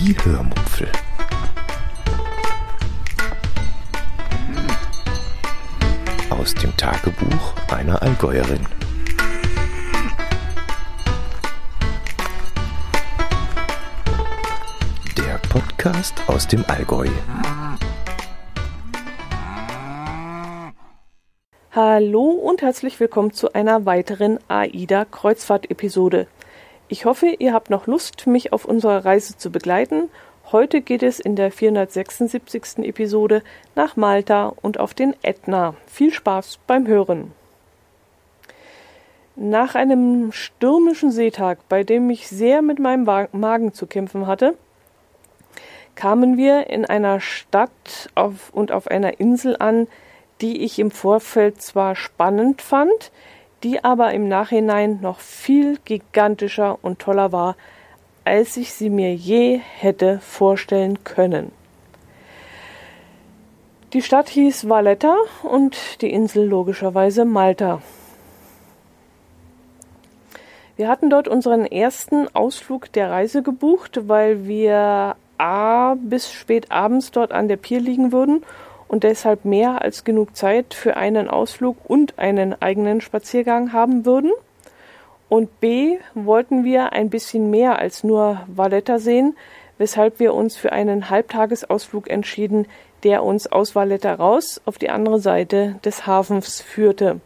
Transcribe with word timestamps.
Die 0.00 0.14
Hörmupfel. 0.22 0.86
Aus 6.30 6.54
dem 6.54 6.76
Tagebuch 6.76 7.54
einer 7.72 8.00
Allgäuerin. 8.00 8.64
Der 15.16 15.38
Podcast 15.48 16.14
aus 16.28 16.46
dem 16.46 16.64
Allgäu. 16.68 17.08
Hallo 21.72 22.22
und 22.22 22.62
herzlich 22.62 23.00
willkommen 23.00 23.32
zu 23.32 23.52
einer 23.52 23.84
weiteren 23.84 24.38
AIDA-Kreuzfahrt-Episode. 24.46 26.28
Ich 26.90 27.04
hoffe, 27.04 27.26
ihr 27.38 27.52
habt 27.52 27.68
noch 27.68 27.86
Lust, 27.86 28.26
mich 28.26 28.54
auf 28.54 28.64
unserer 28.64 29.04
Reise 29.04 29.36
zu 29.36 29.52
begleiten. 29.52 30.08
Heute 30.50 30.80
geht 30.80 31.02
es 31.02 31.20
in 31.20 31.36
der 31.36 31.52
476. 31.52 32.78
Episode 32.78 33.42
nach 33.74 33.96
Malta 33.96 34.54
und 34.62 34.80
auf 34.80 34.94
den 34.94 35.14
Ätna. 35.20 35.74
Viel 35.86 36.14
Spaß 36.14 36.60
beim 36.66 36.86
Hören. 36.86 37.32
Nach 39.36 39.74
einem 39.74 40.32
stürmischen 40.32 41.12
Seetag, 41.12 41.58
bei 41.68 41.84
dem 41.84 42.08
ich 42.08 42.26
sehr 42.26 42.62
mit 42.62 42.78
meinem 42.78 43.28
Magen 43.32 43.74
zu 43.74 43.86
kämpfen 43.86 44.26
hatte, 44.26 44.56
kamen 45.94 46.38
wir 46.38 46.68
in 46.68 46.86
einer 46.86 47.20
Stadt 47.20 48.08
auf 48.14 48.48
und 48.52 48.72
auf 48.72 48.86
einer 48.86 49.20
Insel 49.20 49.56
an, 49.58 49.88
die 50.40 50.64
ich 50.64 50.78
im 50.78 50.90
Vorfeld 50.90 51.60
zwar 51.60 51.94
spannend 51.94 52.62
fand, 52.62 53.12
die 53.62 53.82
aber 53.82 54.12
im 54.12 54.28
Nachhinein 54.28 55.00
noch 55.00 55.20
viel 55.20 55.78
gigantischer 55.84 56.78
und 56.82 56.98
toller 56.98 57.32
war, 57.32 57.56
als 58.24 58.56
ich 58.56 58.72
sie 58.72 58.90
mir 58.90 59.14
je 59.14 59.58
hätte 59.78 60.20
vorstellen 60.20 61.02
können. 61.04 61.52
Die 63.94 64.02
Stadt 64.02 64.28
hieß 64.28 64.68
Valletta 64.68 65.16
und 65.42 66.02
die 66.02 66.12
Insel 66.12 66.44
logischerweise 66.46 67.24
Malta. 67.24 67.80
Wir 70.76 70.88
hatten 70.88 71.10
dort 71.10 71.26
unseren 71.26 71.64
ersten 71.64 72.28
Ausflug 72.34 72.92
der 72.92 73.10
Reise 73.10 73.42
gebucht, 73.42 74.08
weil 74.08 74.46
wir 74.46 75.16
A 75.38 75.94
bis 75.94 76.30
spät 76.30 76.70
abends 76.70 77.10
dort 77.10 77.32
an 77.32 77.48
der 77.48 77.56
Pier 77.56 77.80
liegen 77.80 78.12
würden 78.12 78.44
und 78.88 79.04
deshalb 79.04 79.44
mehr 79.44 79.82
als 79.82 80.02
genug 80.02 80.34
Zeit 80.34 80.74
für 80.74 80.96
einen 80.96 81.28
Ausflug 81.28 81.76
und 81.84 82.18
einen 82.18 82.60
eigenen 82.60 83.00
Spaziergang 83.00 83.72
haben 83.72 84.04
würden. 84.06 84.32
Und 85.28 85.60
B 85.60 85.98
wollten 86.14 86.64
wir 86.64 86.92
ein 86.94 87.10
bisschen 87.10 87.50
mehr 87.50 87.78
als 87.78 88.02
nur 88.02 88.40
Valletta 88.48 88.98
sehen, 88.98 89.36
weshalb 89.76 90.18
wir 90.18 90.34
uns 90.34 90.56
für 90.56 90.72
einen 90.72 91.10
Halbtagesausflug 91.10 92.08
entschieden, 92.08 92.66
der 93.04 93.22
uns 93.22 93.46
aus 93.46 93.74
Valletta 93.74 94.14
raus 94.14 94.60
auf 94.64 94.78
die 94.78 94.90
andere 94.90 95.20
Seite 95.20 95.76
des 95.84 96.06
Hafens 96.06 96.60
führte. 96.60 97.20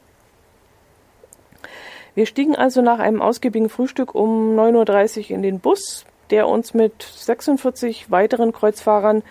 Wir 2.15 2.27
stiegen 2.27 2.55
also 2.55 2.83
nach 2.83 2.99
einem 2.99 3.23
ausgiebigen 3.23 3.71
Frühstück 3.71 4.15
um 4.15 4.55
9.30 4.55 5.25
Uhr 5.25 5.31
in 5.31 5.43
den 5.43 5.61
Bus, 5.61 6.05
der 6.31 6.47
uns 6.47 6.75
mit 6.75 7.03
46 7.03 8.11
weiteren 8.11 8.53
Kreuzfahrern 8.53 9.23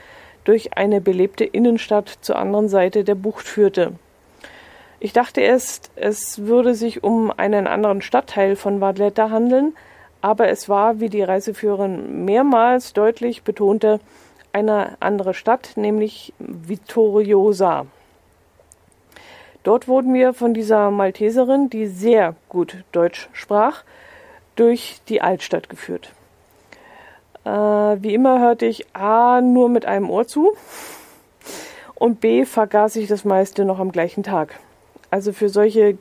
durch 0.43 0.77
eine 0.77 1.01
belebte 1.01 1.45
Innenstadt 1.45 2.17
zur 2.21 2.37
anderen 2.37 2.69
Seite 2.69 3.03
der 3.03 3.15
Bucht 3.15 3.47
führte. 3.47 3.93
Ich 4.99 5.13
dachte 5.13 5.41
erst, 5.41 5.91
es 5.95 6.45
würde 6.45 6.75
sich 6.75 7.03
um 7.03 7.31
einen 7.35 7.67
anderen 7.67 8.01
Stadtteil 8.01 8.55
von 8.55 8.81
Valletta 8.81 9.29
handeln, 9.29 9.73
aber 10.21 10.49
es 10.49 10.69
war, 10.69 10.99
wie 10.99 11.09
die 11.09 11.23
Reiseführerin 11.23 12.25
mehrmals 12.25 12.93
deutlich 12.93 13.43
betonte, 13.43 13.99
eine 14.53 14.97
andere 14.99 15.33
Stadt, 15.33 15.71
nämlich 15.75 16.33
Vittoriosa. 16.39 17.87
Dort 19.63 19.87
wurden 19.87 20.13
wir 20.13 20.33
von 20.33 20.53
dieser 20.53 20.91
Malteserin, 20.91 21.69
die 21.69 21.87
sehr 21.87 22.35
gut 22.49 22.83
Deutsch 22.91 23.29
sprach, 23.33 23.83
durch 24.55 25.01
die 25.07 25.21
Altstadt 25.21 25.69
geführt. 25.69 26.11
Äh, 27.43 27.49
wie 27.49 28.13
immer 28.13 28.39
hörte 28.39 28.65
ich 28.65 28.85
A 28.95 29.41
nur 29.41 29.69
mit 29.69 29.85
einem 29.85 30.09
Ohr 30.09 30.27
zu 30.27 30.53
und 31.95 32.19
B 32.19 32.45
vergaß 32.45 32.95
ich 32.97 33.07
das 33.07 33.25
meiste 33.25 33.65
noch 33.65 33.79
am 33.79 33.91
gleichen 33.91 34.23
Tag. 34.23 34.59
Also 35.09 35.33
für 35.33 35.49
solche 35.49 35.97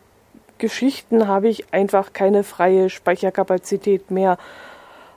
Geschichten 0.58 1.26
habe 1.26 1.48
ich 1.48 1.72
einfach 1.72 2.12
keine 2.12 2.44
freie 2.44 2.90
Speicherkapazität 2.90 4.10
mehr 4.10 4.38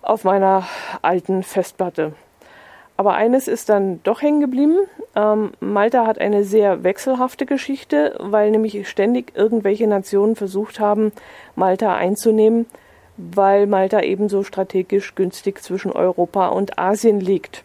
auf 0.01 0.23
meiner 0.23 0.66
alten 1.01 1.44
Festplatte. 1.44 2.13
Aber 2.95 3.16
eines 3.16 3.47
ist 3.47 3.69
dann 3.69 4.01
doch 4.03 4.22
hängen 4.22 4.40
geblieben. 4.40 4.78
Ähm, 5.16 5.51
Malta 5.59 6.05
hat 6.05 6.19
eine 6.19 6.44
sehr 6.44 6.84
wechselhafte 6.84 7.45
Geschichte, 7.45 8.16
weil 8.19 8.51
nämlich 8.51 8.88
ständig 8.88 9.35
irgendwelche 9.35 9.88
Nationen 9.88 10.35
versucht 10.35 10.79
haben, 10.79 11.11
Malta 11.55 11.95
einzunehmen 11.95 12.66
weil 13.18 13.68
Malta 13.68 14.01
ebenso 14.01 14.44
strategisch 14.44 15.16
günstig 15.16 15.62
zwischen 15.62 15.91
Europa 15.91 16.47
und 16.47 16.79
Asien 16.79 17.19
liegt. 17.19 17.63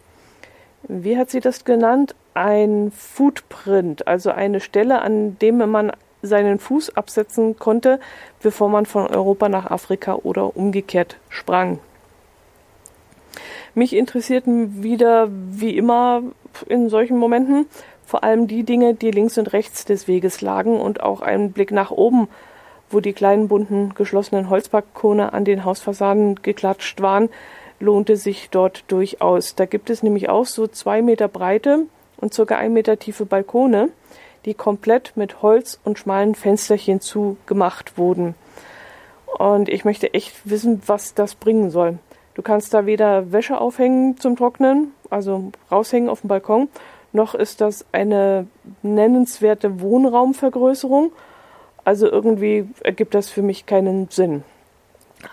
Wie 0.83 1.17
hat 1.17 1.29
sie 1.29 1.39
das 1.39 1.65
genannt? 1.65 2.15
Ein 2.33 2.91
Footprint, 2.95 4.07
also 4.07 4.31
eine 4.31 4.59
Stelle, 4.59 5.01
an 5.01 5.37
dem 5.39 5.57
man 5.57 5.91
seinen 6.21 6.59
Fuß 6.59 6.95
absetzen 6.95 7.57
konnte, 7.57 7.99
bevor 8.41 8.69
man 8.69 8.85
von 8.85 9.07
Europa 9.07 9.49
nach 9.49 9.71
Afrika 9.71 10.15
oder 10.15 10.55
umgekehrt 10.55 11.17
sprang. 11.29 11.79
Mich 13.73 13.95
interessierten 13.95 14.83
wieder, 14.83 15.29
wie 15.31 15.77
immer 15.77 16.23
in 16.67 16.89
solchen 16.89 17.17
Momenten, 17.17 17.67
vor 18.05 18.23
allem 18.23 18.47
die 18.47 18.63
Dinge, 18.63 18.95
die 18.95 19.11
links 19.11 19.37
und 19.37 19.53
rechts 19.53 19.85
des 19.85 20.07
Weges 20.07 20.41
lagen 20.41 20.79
und 20.81 21.01
auch 21.01 21.21
ein 21.21 21.51
Blick 21.51 21.71
nach 21.71 21.91
oben 21.91 22.27
wo 22.89 22.99
die 22.99 23.13
kleinen 23.13 23.47
bunten 23.47 23.93
geschlossenen 23.93 24.49
Holzbalkone 24.49 25.33
an 25.33 25.45
den 25.45 25.65
Hausfassaden 25.65 26.41
geklatscht 26.41 27.01
waren, 27.01 27.29
lohnte 27.79 28.17
sich 28.17 28.49
dort 28.49 28.83
durchaus. 28.87 29.55
Da 29.55 29.65
gibt 29.65 29.89
es 29.89 30.03
nämlich 30.03 30.29
auch 30.29 30.45
so 30.45 30.67
zwei 30.67 31.01
Meter 31.01 31.27
breite 31.27 31.85
und 32.17 32.33
circa 32.33 32.57
ein 32.57 32.73
Meter 32.73 32.97
tiefe 32.99 33.25
Balkone, 33.25 33.89
die 34.45 34.53
komplett 34.53 35.13
mit 35.15 35.41
Holz 35.41 35.79
und 35.83 35.99
schmalen 35.99 36.35
Fensterchen 36.35 37.01
zugemacht 37.01 37.97
wurden. 37.97 38.35
Und 39.37 39.69
ich 39.69 39.85
möchte 39.85 40.13
echt 40.13 40.33
wissen, 40.49 40.81
was 40.85 41.13
das 41.13 41.35
bringen 41.35 41.69
soll. 41.69 41.99
Du 42.33 42.41
kannst 42.41 42.73
da 42.73 42.85
weder 42.85 43.31
Wäsche 43.31 43.59
aufhängen 43.59 44.17
zum 44.17 44.35
Trocknen, 44.35 44.93
also 45.09 45.51
raushängen 45.71 46.09
auf 46.09 46.21
dem 46.21 46.29
Balkon, 46.29 46.69
noch 47.11 47.35
ist 47.35 47.59
das 47.61 47.85
eine 47.91 48.47
nennenswerte 48.81 49.81
Wohnraumvergrößerung 49.81 51.11
also 51.85 52.09
irgendwie 52.09 52.67
ergibt 52.83 53.13
das 53.13 53.29
für 53.29 53.41
mich 53.41 53.65
keinen 53.65 54.09
Sinn. 54.09 54.43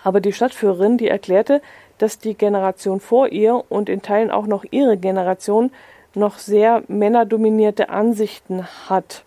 Aber 0.03 0.19
die 0.19 0.33
Stadtführerin, 0.33 0.97
die 0.97 1.07
erklärte, 1.07 1.61
dass 1.97 2.19
die 2.19 2.35
Generation 2.35 2.99
vor 2.99 3.29
ihr 3.29 3.63
und 3.69 3.89
in 3.89 4.01
Teilen 4.01 4.31
auch 4.31 4.47
noch 4.47 4.65
ihre 4.69 4.97
Generation 4.97 5.71
noch 6.13 6.37
sehr 6.37 6.83
männerdominierte 6.87 7.89
Ansichten 7.89 8.65
hat. 8.89 9.23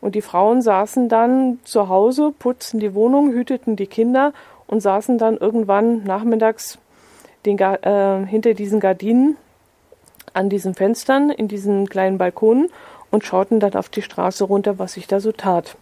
Und 0.00 0.14
die 0.14 0.22
Frauen 0.22 0.62
saßen 0.62 1.08
dann 1.08 1.60
zu 1.64 1.88
Hause, 1.88 2.32
putzten 2.38 2.80
die 2.80 2.94
Wohnung, 2.94 3.32
hüteten 3.32 3.76
die 3.76 3.86
Kinder 3.86 4.32
und 4.66 4.80
saßen 4.80 5.18
dann 5.18 5.36
irgendwann 5.36 6.04
nachmittags 6.04 6.78
den, 7.46 7.58
äh, 7.58 8.26
hinter 8.26 8.54
diesen 8.54 8.80
Gardinen 8.80 9.36
an 10.32 10.48
diesen 10.48 10.74
Fenstern 10.74 11.30
in 11.30 11.48
diesen 11.48 11.88
kleinen 11.88 12.18
Balkonen 12.18 12.68
und 13.10 13.24
schauten 13.24 13.60
dann 13.60 13.74
auf 13.74 13.88
die 13.88 14.02
Straße 14.02 14.44
runter, 14.44 14.78
was 14.78 14.94
sich 14.94 15.06
da 15.06 15.20
so 15.20 15.32
tat. 15.32 15.76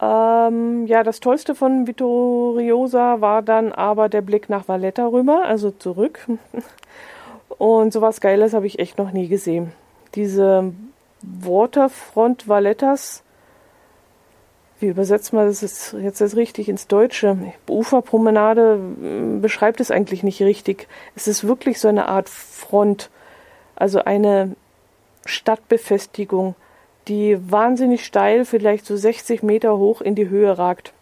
Ähm, 0.00 0.86
ja, 0.86 1.02
das 1.02 1.20
Tollste 1.20 1.54
von 1.54 1.86
Vittoriosa 1.86 3.20
war 3.20 3.42
dann 3.42 3.72
aber 3.72 4.08
der 4.08 4.22
Blick 4.22 4.48
nach 4.48 4.68
Valletta 4.68 5.06
rüber, 5.06 5.44
also 5.44 5.70
zurück. 5.70 6.26
Und 7.58 7.92
sowas 7.92 8.20
Geiles 8.20 8.54
habe 8.54 8.66
ich 8.66 8.78
echt 8.78 8.98
noch 8.98 9.10
nie 9.10 9.26
gesehen. 9.26 9.72
Diese 10.14 10.72
Waterfront 11.22 12.48
Vallettas, 12.48 13.24
wie 14.78 14.86
übersetzt 14.86 15.32
man 15.32 15.46
das 15.46 15.62
jetzt, 15.62 15.94
jetzt 15.94 16.36
richtig 16.36 16.68
ins 16.68 16.86
Deutsche? 16.86 17.36
Uferpromenade 17.68 18.74
hm, 18.74 19.40
beschreibt 19.40 19.80
es 19.80 19.90
eigentlich 19.90 20.22
nicht 20.22 20.40
richtig. 20.40 20.86
Es 21.16 21.26
ist 21.26 21.46
wirklich 21.48 21.80
so 21.80 21.88
eine 21.88 22.06
Art 22.06 22.28
Front, 22.28 23.10
also 23.74 24.04
eine 24.04 24.54
Stadtbefestigung 25.26 26.54
die 27.08 27.38
wahnsinnig 27.50 28.04
steil, 28.04 28.44
vielleicht 28.44 28.86
so 28.86 28.96
60 28.96 29.42
Meter 29.42 29.76
hoch 29.78 30.00
in 30.00 30.14
die 30.14 30.28
Höhe 30.28 30.58
ragt. 30.58 30.92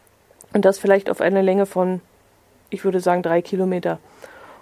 Und 0.53 0.65
das 0.65 0.79
vielleicht 0.79 1.11
auf 1.11 1.21
einer 1.21 1.43
Länge 1.43 1.67
von, 1.67 2.01
ich 2.71 2.85
würde 2.85 3.01
sagen, 3.01 3.23
drei 3.23 3.43
Kilometer. 3.43 3.99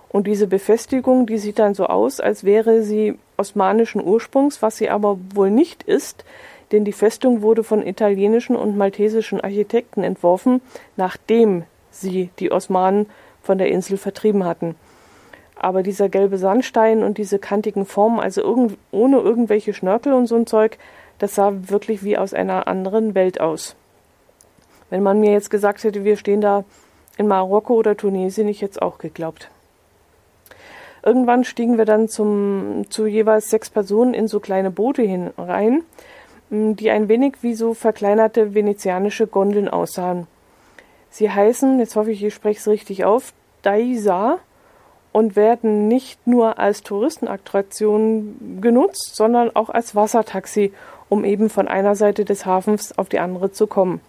Und 0.09 0.27
diese 0.27 0.47
Befestigung, 0.47 1.27
die 1.27 1.39
sieht 1.39 1.59
dann 1.59 1.75
so 1.75 1.87
aus, 1.87 2.21
als 2.21 2.45
wäre 2.45 2.83
sie 2.83 3.19
osmanischen 3.37 4.03
Ursprungs, 4.03 4.63
was 4.63 4.77
sie 4.77 4.89
aber 4.89 5.19
wohl 5.35 5.51
nicht 5.51 5.83
ist, 5.83 6.25
denn 6.73 6.85
die 6.85 6.93
Festung 6.93 7.43
wurde 7.43 7.65
von 7.65 7.87
italienischen 7.87 8.57
und 8.57 8.77
maltesischen 8.77 9.41
Architekten 9.41 10.03
entworfen, 10.03 10.61
nachdem 10.97 11.65
sie 11.91 12.31
die 12.39 12.51
Osmanen 12.53 13.07
von 13.43 13.59
der 13.59 13.69
Insel 13.69 13.97
vertrieben 13.97 14.45
hatten. 14.45 14.77
Aber 15.57 15.83
dieser 15.83 16.09
gelbe 16.09 16.39
Sandstein 16.39 17.03
und 17.03 17.19
diese 17.19 17.39
kantigen 17.39 17.87
Formen, 17.87 18.19
also 18.19 18.41
irgend, 18.41 18.77
ohne 18.91 19.19
irgendwelche 19.19 19.75
Schnörkel 19.75 20.13
und 20.13 20.27
so 20.27 20.37
ein 20.37 20.47
Zeug, 20.47 20.79
das 21.19 21.35
sah 21.35 21.53
wirklich 21.69 22.03
wie 22.03 22.19
aus 22.19 22.35
einer 22.35 22.67
anderen 22.67 23.15
Welt 23.15 23.41
aus. 23.41 23.77
Wenn 24.91 25.03
man 25.03 25.21
mir 25.21 25.33
jetzt 25.33 25.51
gesagt 25.51 25.85
hätte, 25.85 26.05
wir 26.05 26.17
stehen 26.17 26.41
da 26.41 26.65
in 27.17 27.29
Marokko 27.29 27.75
oder 27.75 27.97
Tunesien, 27.97 28.49
ich 28.49 28.61
jetzt 28.61 28.83
auch 28.83 28.99
geglaubt. 28.99 29.51
Irgendwann 31.05 31.45
stiegen 31.45 31.77
wir 31.77 31.85
dann 31.85 32.09
zum, 32.09 32.87
zu 32.89 33.07
jeweils 33.07 33.51
sechs 33.51 33.69
Personen 33.69 34.15
in 34.15 34.27
so 34.27 34.41
kleine 34.41 34.71
Boote 34.71 35.03
hinein, 35.03 35.83
die 36.51 36.91
ein 36.91 37.09
wenig 37.09 37.37
wie 37.43 37.55
so 37.55 37.75
verkleinerte 37.75 38.55
venezianische 38.55 39.27
Gondeln 39.27 39.69
aussahen. 39.69 40.27
Sie 41.11 41.31
heißen, 41.31 41.79
jetzt 41.79 41.97
hoffe 41.97 42.11
ich, 42.11 42.25
ich 42.25 42.35
spreche 42.35 42.59
es 42.59 42.69
richtig 42.69 43.05
auf, 43.05 43.33
Daisa 43.63 44.39
und 45.13 45.37
werden 45.37 45.89
nicht 45.89 46.27
nur 46.27 46.59
als 46.59 46.83
Touristenattraktion 46.83 48.61
genutzt, 48.61 49.15
sondern 49.15 49.55
auch 49.55 49.69
als 49.69 49.95
Wassertaxi, 49.95 50.73
um 51.09 51.25
eben 51.25 51.51
von 51.51 51.69
einer 51.69 51.95
Seite 51.95 52.25
des 52.25 52.47
Hafens 52.47 52.97
auf 52.99 53.09
die 53.09 53.19
andere 53.19 53.53
zu 53.53 53.67
kommen. 53.67 54.01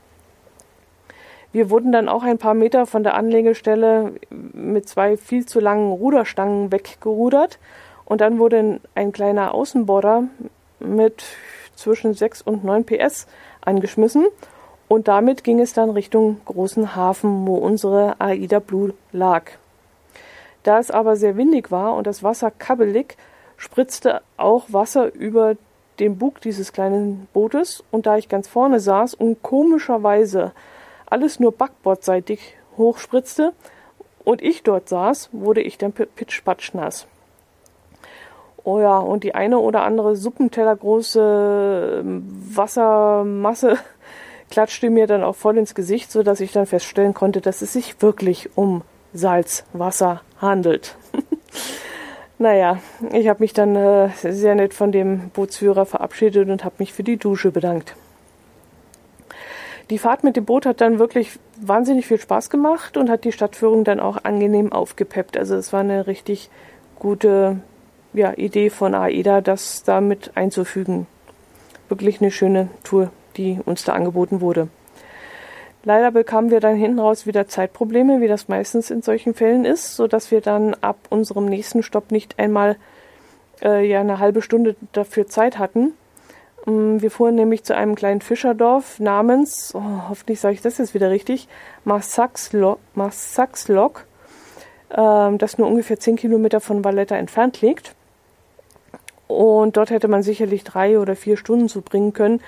Wir 1.51 1.69
wurden 1.69 1.91
dann 1.91 2.09
auch 2.09 2.23
ein 2.23 2.37
paar 2.37 2.53
Meter 2.53 2.85
von 2.85 3.03
der 3.03 3.15
Anlegestelle 3.15 4.13
mit 4.29 4.89
zwei 4.89 5.15
viel 5.15 5.45
zu 5.45 5.59
langen 5.59 5.91
Ruderstangen 5.91 6.71
weggerudert 6.71 7.59
und 8.03 8.19
dann 8.19 8.39
wurde 8.39 8.81
ein 8.93 9.11
kleiner 9.11 9.53
Außenborder 9.53 10.25
mit 10.79 11.23
zwischen 11.75 12.13
6 12.13 12.41
und 12.41 12.63
9 12.63 12.85
PS 12.85 13.27
angeschmissen 13.61 14.25
und 14.87 15.07
damit 15.07 15.43
ging 15.43 15.59
es 15.59 15.73
dann 15.73 15.89
Richtung 15.89 16.41
großen 16.45 16.95
Hafen, 16.95 17.47
wo 17.47 17.55
unsere 17.55 18.19
Aida 18.19 18.59
Blue 18.59 18.93
lag. 19.11 19.45
Da 20.63 20.79
es 20.79 20.91
aber 20.91 21.15
sehr 21.15 21.37
windig 21.37 21.71
war 21.71 21.95
und 21.95 22.05
das 22.05 22.23
Wasser 22.23 22.51
kabbelig, 22.51 23.17
spritzte 23.57 24.21
auch 24.37 24.65
Wasser 24.69 25.13
über 25.13 25.55
den 25.99 26.17
Bug 26.17 26.41
dieses 26.41 26.73
kleinen 26.73 27.27
Bootes 27.33 27.83
und 27.91 28.05
da 28.05 28.17
ich 28.17 28.29
ganz 28.29 28.47
vorne 28.47 28.79
saß 28.79 29.13
und 29.13 29.41
komischerweise 29.41 30.51
alles 31.05 31.39
nur 31.39 31.51
backbordseitig 31.51 32.57
hochspritzte 32.77 33.53
und 34.23 34.41
ich 34.41 34.63
dort 34.63 34.89
saß, 34.89 35.29
wurde 35.31 35.61
ich 35.61 35.77
dann 35.77 35.93
pitschpatschnass. 35.93 37.07
Oh 38.63 38.79
ja, 38.79 38.97
und 38.97 39.23
die 39.23 39.35
eine 39.35 39.59
oder 39.59 39.83
andere 39.83 40.15
suppentellergroße 40.15 42.01
ähm, 42.03 42.25
Wassermasse 42.55 43.77
klatschte 44.49 44.89
mir 44.89 45.05
dann 45.05 45.23
auch 45.23 45.35
voll 45.35 45.57
ins 45.57 45.75
Gesicht, 45.75 46.11
so 46.11 46.23
dass 46.23 46.39
ich 46.39 46.51
dann 46.51 46.65
feststellen 46.65 47.13
konnte, 47.13 47.41
dass 47.41 47.61
es 47.61 47.73
sich 47.73 48.01
wirklich 48.01 48.57
um 48.57 48.81
Salzwasser 49.13 50.21
handelt. 50.41 50.95
naja, 52.37 52.79
ich 53.13 53.27
habe 53.27 53.41
mich 53.41 53.53
dann 53.53 53.75
äh, 53.75 54.09
sehr 54.21 54.55
nett 54.55 54.73
von 54.73 54.91
dem 54.91 55.29
Bootsführer 55.29 55.85
verabschiedet 55.85 56.49
und 56.49 56.63
habe 56.63 56.75
mich 56.79 56.93
für 56.93 57.03
die 57.03 57.17
Dusche 57.17 57.51
bedankt. 57.51 57.95
Die 59.89 59.99
Fahrt 59.99 60.23
mit 60.23 60.35
dem 60.35 60.45
Boot 60.45 60.65
hat 60.65 60.81
dann 60.81 60.97
wirklich 60.97 61.39
wahnsinnig 61.61 62.07
viel 62.07 62.19
Spaß 62.19 62.49
gemacht 62.49 62.97
und 62.97 63.09
hat 63.09 63.23
die 63.23 63.31
Stadtführung 63.31 63.83
dann 63.83 63.99
auch 63.99 64.17
angenehm 64.23 64.73
aufgepeppt. 64.73 65.37
Also 65.37 65.55
es 65.55 65.71
war 65.73 65.81
eine 65.81 66.07
richtig 66.07 66.49
gute 66.97 67.59
ja, 68.13 68.33
Idee 68.35 68.69
von 68.69 68.95
AIDA, 68.95 69.41
das 69.41 69.83
da 69.83 70.01
mit 70.01 70.35
einzufügen. 70.35 71.05
Wirklich 71.87 72.19
eine 72.19 72.31
schöne 72.31 72.69
Tour, 72.83 73.11
die 73.37 73.59
uns 73.63 73.83
da 73.83 73.93
angeboten 73.93 74.41
wurde. 74.41 74.69
Leider 75.85 76.09
bekamen 76.11 76.49
wir 76.49 76.59
dann 76.59 76.75
hinten 76.75 76.99
raus 76.99 77.27
wieder 77.27 77.47
Zeitprobleme, 77.47 78.19
wie 78.19 78.27
das 78.27 78.47
meistens 78.47 78.89
in 78.89 79.03
solchen 79.03 79.35
Fällen 79.35 79.65
ist, 79.65 79.95
sodass 79.95 80.31
wir 80.31 80.41
dann 80.41 80.73
ab 80.81 80.97
unserem 81.11 81.45
nächsten 81.45 81.83
Stopp 81.83 82.11
nicht 82.11 82.39
einmal 82.39 82.75
äh, 83.61 83.87
ja 83.87 84.01
eine 84.01 84.17
halbe 84.17 84.41
Stunde 84.41 84.75
dafür 84.93 85.27
Zeit 85.27 85.59
hatten. 85.59 85.93
Mm, 86.65 87.01
wir 87.01 87.11
fuhren 87.11 87.35
nämlich 87.35 87.63
zu 87.63 87.75
einem 87.75 87.93
kleinen 87.93 88.21
Fischerdorf 88.21 88.99
namens, 88.99 89.73
oh, 89.75 90.09
hoffentlich 90.09 90.39
sage 90.39 90.55
ich 90.55 90.61
das 90.61 90.79
jetzt 90.79 90.95
wieder 90.95 91.11
richtig, 91.11 91.47
Massaxlok, 91.83 92.79
Massaxlok 92.95 94.05
äh, 94.89 95.37
das 95.37 95.59
nur 95.59 95.67
ungefähr 95.67 95.99
10 95.99 96.15
Kilometer 96.15 96.61
von 96.61 96.83
Valletta 96.83 97.15
entfernt 97.15 97.61
liegt. 97.61 97.93
Und 99.27 99.77
dort 99.77 99.91
hätte 99.91 100.07
man 100.07 100.23
sicherlich 100.23 100.63
drei 100.63 100.99
oder 100.99 101.15
vier 101.15 101.37
Stunden 101.37 101.69
zubringen 101.69 102.13
können, 102.13 102.41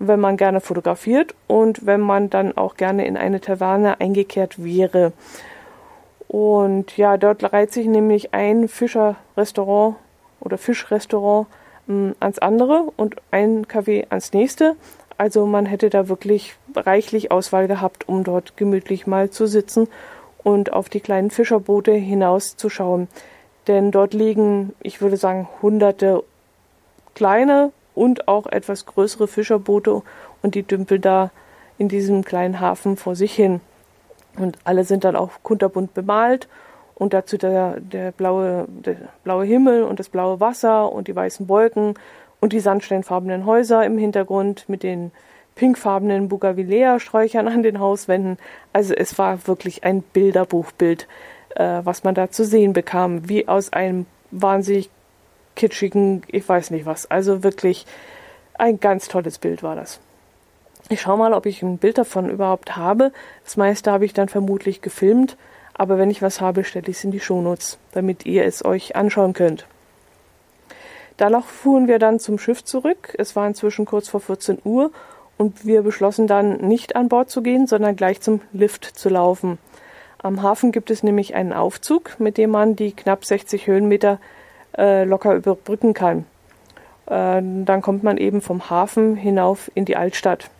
wenn 0.00 0.18
man 0.18 0.38
gerne 0.38 0.60
fotografiert 0.60 1.34
und 1.46 1.86
wenn 1.86 2.00
man 2.00 2.30
dann 2.30 2.56
auch 2.56 2.76
gerne 2.76 3.06
in 3.06 3.16
eine 3.16 3.40
Taverne 3.40 4.00
eingekehrt 4.00 4.64
wäre. 4.64 5.12
Und 6.26 6.96
ja, 6.96 7.18
dort 7.18 7.52
reiht 7.52 7.72
sich 7.72 7.86
nämlich 7.86 8.32
ein 8.32 8.66
Fischerrestaurant 8.66 9.96
oder 10.40 10.58
Fischrestaurant 10.58 11.46
ähm, 11.88 12.14
ans 12.18 12.38
andere 12.38 12.84
und 12.96 13.16
ein 13.30 13.66
Café 13.66 14.06
ans 14.08 14.32
nächste. 14.32 14.74
Also 15.18 15.44
man 15.44 15.66
hätte 15.66 15.90
da 15.90 16.08
wirklich 16.08 16.54
reichlich 16.74 17.30
Auswahl 17.30 17.68
gehabt, 17.68 18.08
um 18.08 18.24
dort 18.24 18.56
gemütlich 18.56 19.06
mal 19.06 19.28
zu 19.28 19.46
sitzen 19.46 19.86
und 20.42 20.72
auf 20.72 20.88
die 20.88 21.00
kleinen 21.00 21.30
Fischerboote 21.30 21.92
hinauszuschauen. 21.92 23.08
Denn 23.66 23.90
dort 23.90 24.14
liegen, 24.14 24.72
ich 24.82 25.02
würde 25.02 25.18
sagen, 25.18 25.46
hunderte 25.60 26.22
kleine 27.14 27.70
und 27.94 28.28
auch 28.28 28.46
etwas 28.46 28.86
größere 28.86 29.28
Fischerboote 29.28 30.02
und 30.42 30.54
die 30.54 30.62
dümpeln 30.62 31.00
da 31.00 31.30
in 31.78 31.88
diesem 31.88 32.24
kleinen 32.24 32.60
Hafen 32.60 32.96
vor 32.96 33.14
sich 33.14 33.32
hin. 33.32 33.60
Und 34.38 34.58
alle 34.64 34.84
sind 34.84 35.04
dann 35.04 35.16
auch 35.16 35.30
kunterbunt 35.42 35.94
bemalt 35.94 36.48
und 36.94 37.14
dazu 37.14 37.38
der, 37.38 37.80
der, 37.80 38.12
blaue, 38.12 38.66
der 38.68 38.96
blaue 39.24 39.44
Himmel 39.44 39.82
und 39.82 39.98
das 39.98 40.08
blaue 40.08 40.40
Wasser 40.40 40.92
und 40.92 41.08
die 41.08 41.16
weißen 41.16 41.48
Wolken 41.48 41.94
und 42.40 42.52
die 42.52 42.60
sandsteinfarbenen 42.60 43.46
Häuser 43.46 43.84
im 43.84 43.98
Hintergrund 43.98 44.68
mit 44.68 44.82
den 44.82 45.10
pinkfarbenen 45.54 46.28
Bougainvillea-Sträuchern 46.28 47.48
an 47.48 47.62
den 47.62 47.80
Hauswänden. 47.80 48.38
Also 48.72 48.94
es 48.94 49.18
war 49.18 49.46
wirklich 49.46 49.84
ein 49.84 50.02
Bilderbuchbild, 50.02 51.06
äh, 51.56 51.80
was 51.84 52.04
man 52.04 52.14
da 52.14 52.30
zu 52.30 52.44
sehen 52.44 52.72
bekam, 52.72 53.28
wie 53.28 53.48
aus 53.48 53.72
einem 53.72 54.06
wahnsinnig 54.30 54.90
kitschigen, 55.60 56.22
ich 56.28 56.48
weiß 56.48 56.70
nicht 56.70 56.86
was. 56.86 57.10
Also 57.10 57.42
wirklich 57.42 57.86
ein 58.54 58.80
ganz 58.80 59.08
tolles 59.08 59.38
Bild 59.38 59.62
war 59.62 59.76
das. 59.76 60.00
Ich 60.88 61.02
schaue 61.02 61.18
mal, 61.18 61.34
ob 61.34 61.46
ich 61.46 61.62
ein 61.62 61.78
Bild 61.78 61.98
davon 61.98 62.30
überhaupt 62.30 62.76
habe. 62.76 63.12
Das 63.44 63.56
meiste 63.56 63.92
habe 63.92 64.04
ich 64.04 64.12
dann 64.12 64.28
vermutlich 64.28 64.82
gefilmt 64.82 65.36
aber 65.80 65.96
wenn 65.96 66.10
ich 66.10 66.20
was 66.20 66.42
habe, 66.42 66.62
stelle 66.62 66.88
ich 66.88 66.98
es 66.98 67.04
in 67.04 67.10
die 67.10 67.20
Shownotes, 67.20 67.78
damit 67.92 68.26
ihr 68.26 68.44
es 68.44 68.62
euch 68.62 68.96
anschauen 68.96 69.32
könnt. 69.32 69.64
Danach 71.16 71.46
fuhren 71.46 71.88
wir 71.88 71.98
dann 71.98 72.20
zum 72.20 72.38
Schiff 72.38 72.62
zurück. 72.62 73.14
Es 73.16 73.34
war 73.34 73.46
inzwischen 73.46 73.86
kurz 73.86 74.06
vor 74.06 74.20
14 74.20 74.58
Uhr 74.62 74.90
und 75.38 75.64
wir 75.64 75.80
beschlossen 75.80 76.26
dann 76.26 76.58
nicht 76.58 76.96
an 76.96 77.08
Bord 77.08 77.30
zu 77.30 77.40
gehen, 77.40 77.66
sondern 77.66 77.96
gleich 77.96 78.20
zum 78.20 78.42
Lift 78.52 78.84
zu 78.84 79.08
laufen. 79.08 79.56
Am 80.18 80.42
Hafen 80.42 80.70
gibt 80.70 80.90
es 80.90 81.02
nämlich 81.02 81.34
einen 81.34 81.54
Aufzug, 81.54 82.20
mit 82.20 82.36
dem 82.36 82.50
man 82.50 82.76
die 82.76 82.92
knapp 82.92 83.24
60 83.24 83.66
Höhenmeter 83.66 84.18
äh, 84.76 85.04
locker 85.04 85.34
überbrücken 85.34 85.94
kann. 85.94 86.26
Äh, 87.06 87.42
dann 87.42 87.82
kommt 87.82 88.02
man 88.02 88.16
eben 88.16 88.40
vom 88.40 88.70
Hafen 88.70 89.16
hinauf 89.16 89.70
in 89.74 89.84
die 89.84 89.96
Altstadt. 89.96 90.50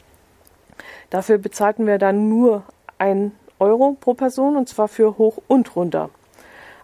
Dafür 1.11 1.39
bezahlten 1.39 1.87
wir 1.87 1.99
dann 1.99 2.29
nur 2.29 2.63
ein 2.99 3.33
Euro 3.59 3.97
pro 4.01 4.15
Person 4.15 4.57
und 4.57 4.69
zwar 4.69 4.89
für 4.89 5.19
hoch 5.19 5.39
und 5.49 5.77
runter. 5.77 6.11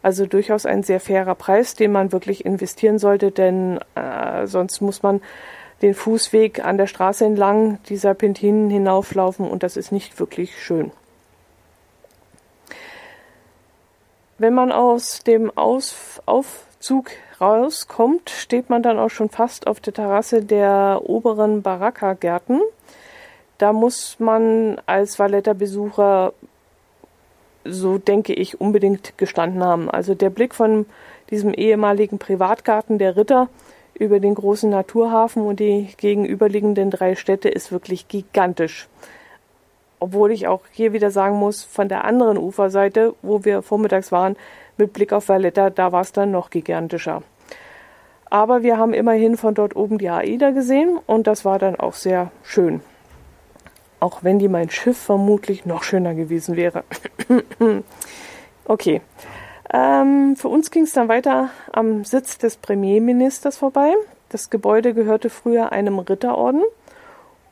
Also 0.03 0.27
durchaus 0.27 0.67
ein 0.67 0.83
sehr 0.83 1.01
fairer 1.01 1.35
Preis, 1.35 1.75
den 1.75 1.91
man 1.91 2.13
wirklich 2.13 2.45
investieren 2.45 2.99
sollte, 2.99 3.31
denn 3.33 3.81
äh, 3.95 4.47
sonst 4.47 4.81
muss 4.81 5.03
man 5.03 5.21
den 5.83 5.95
Fußweg 5.95 6.65
an 6.65 6.79
der 6.79 6.87
Straße 6.87 7.25
entlang 7.25 7.79
die 7.89 7.97
Serpentinen 7.97 8.71
hinauflaufen 8.71 9.49
und 9.49 9.63
das 9.63 9.77
ist 9.77 9.93
nicht 9.93 10.19
wirklich 10.19 10.63
schön. 10.63 10.93
Wenn 14.39 14.55
man 14.55 14.71
aus 14.71 15.21
dem 15.25 15.51
aus 15.57 15.91
Aufzug 16.79 17.11
rauskommt, 17.41 18.31
steht 18.31 18.69
man 18.69 18.83
dann 18.83 18.99
auch 18.99 19.09
schon 19.09 19.31
fast 19.31 19.67
auf 19.67 19.81
der 19.81 19.95
Terrasse 19.95 20.43
der 20.43 21.01
oberen 21.05 21.63
Baraka-Gärten. 21.63 22.61
Da 23.59 23.73
muss 23.73 24.21
man 24.21 24.81
als 24.85 25.19
Valletta-Besucher 25.19 26.33
so 27.65 27.99
denke 27.99 28.33
ich, 28.35 28.61
unbedingt 28.61 29.19
gestanden 29.19 29.65
haben. 29.65 29.91
Also 29.91 30.15
der 30.15 30.31
Blick 30.31 30.55
von 30.55 30.87
diesem 31.31 31.53
ehemaligen 31.55 32.19
Privatgarten 32.19 32.99
der 32.99 33.17
Ritter 33.17 33.49
über 33.95 34.21
den 34.21 34.35
großen 34.35 34.71
Naturhafen 34.71 35.43
und 35.43 35.59
die 35.59 35.89
gegenüberliegenden 35.97 36.91
drei 36.91 37.17
Städte 37.17 37.49
ist 37.49 37.73
wirklich 37.73 38.07
gigantisch. 38.07 38.87
Obwohl 39.99 40.31
ich 40.31 40.47
auch 40.47 40.61
hier 40.71 40.93
wieder 40.93 41.11
sagen 41.11 41.37
muss, 41.37 41.65
von 41.65 41.89
der 41.89 42.05
anderen 42.05 42.37
Uferseite, 42.37 43.15
wo 43.23 43.45
wir 43.45 43.63
vormittags 43.63 44.13
waren, 44.13 44.37
mit 44.79 44.93
Blick 44.93 45.13
auf 45.13 45.29
Valletta, 45.29 45.71
da 45.71 45.93
war 45.93 46.03
es 46.03 46.13
dann 46.13 46.31
noch 46.31 46.51
gigantischer. 46.51 47.23
Aber 48.29 48.63
wir 48.63 48.77
haben 48.77 48.93
immerhin 48.93 49.37
von 49.37 49.55
dort 49.55 49.77
oben 49.77 49.99
die 49.99 50.11
AIDA 50.11 50.51
gesehen 50.51 50.99
und 51.07 51.27
das 51.27 51.45
war 51.45 51.59
dann 51.59 51.77
auch 51.77 51.95
sehr 51.95 52.31
schön 52.43 52.81
auch 54.01 54.23
wenn 54.23 54.39
die 54.39 54.49
mein 54.49 54.71
Schiff 54.71 54.97
vermutlich 54.97 55.67
noch 55.67 55.83
schöner 55.83 56.15
gewesen 56.15 56.57
wäre. 56.57 56.85
okay. 58.65 59.01
Ähm, 59.73 60.37
für 60.37 60.49
uns 60.49 60.71
ging 60.71 60.85
es 60.85 60.93
dann 60.93 61.09
weiter 61.09 61.51
am 61.73 62.05
Sitz 62.05 62.39
des 62.39 62.57
Premierministers 62.57 63.57
vorbei. 63.57 63.93
Das 64.29 64.51
Gebäude 64.51 64.95
gehörte 64.95 65.31
früher 65.31 65.73
einem 65.73 65.99
Ritterorden. 65.99 66.63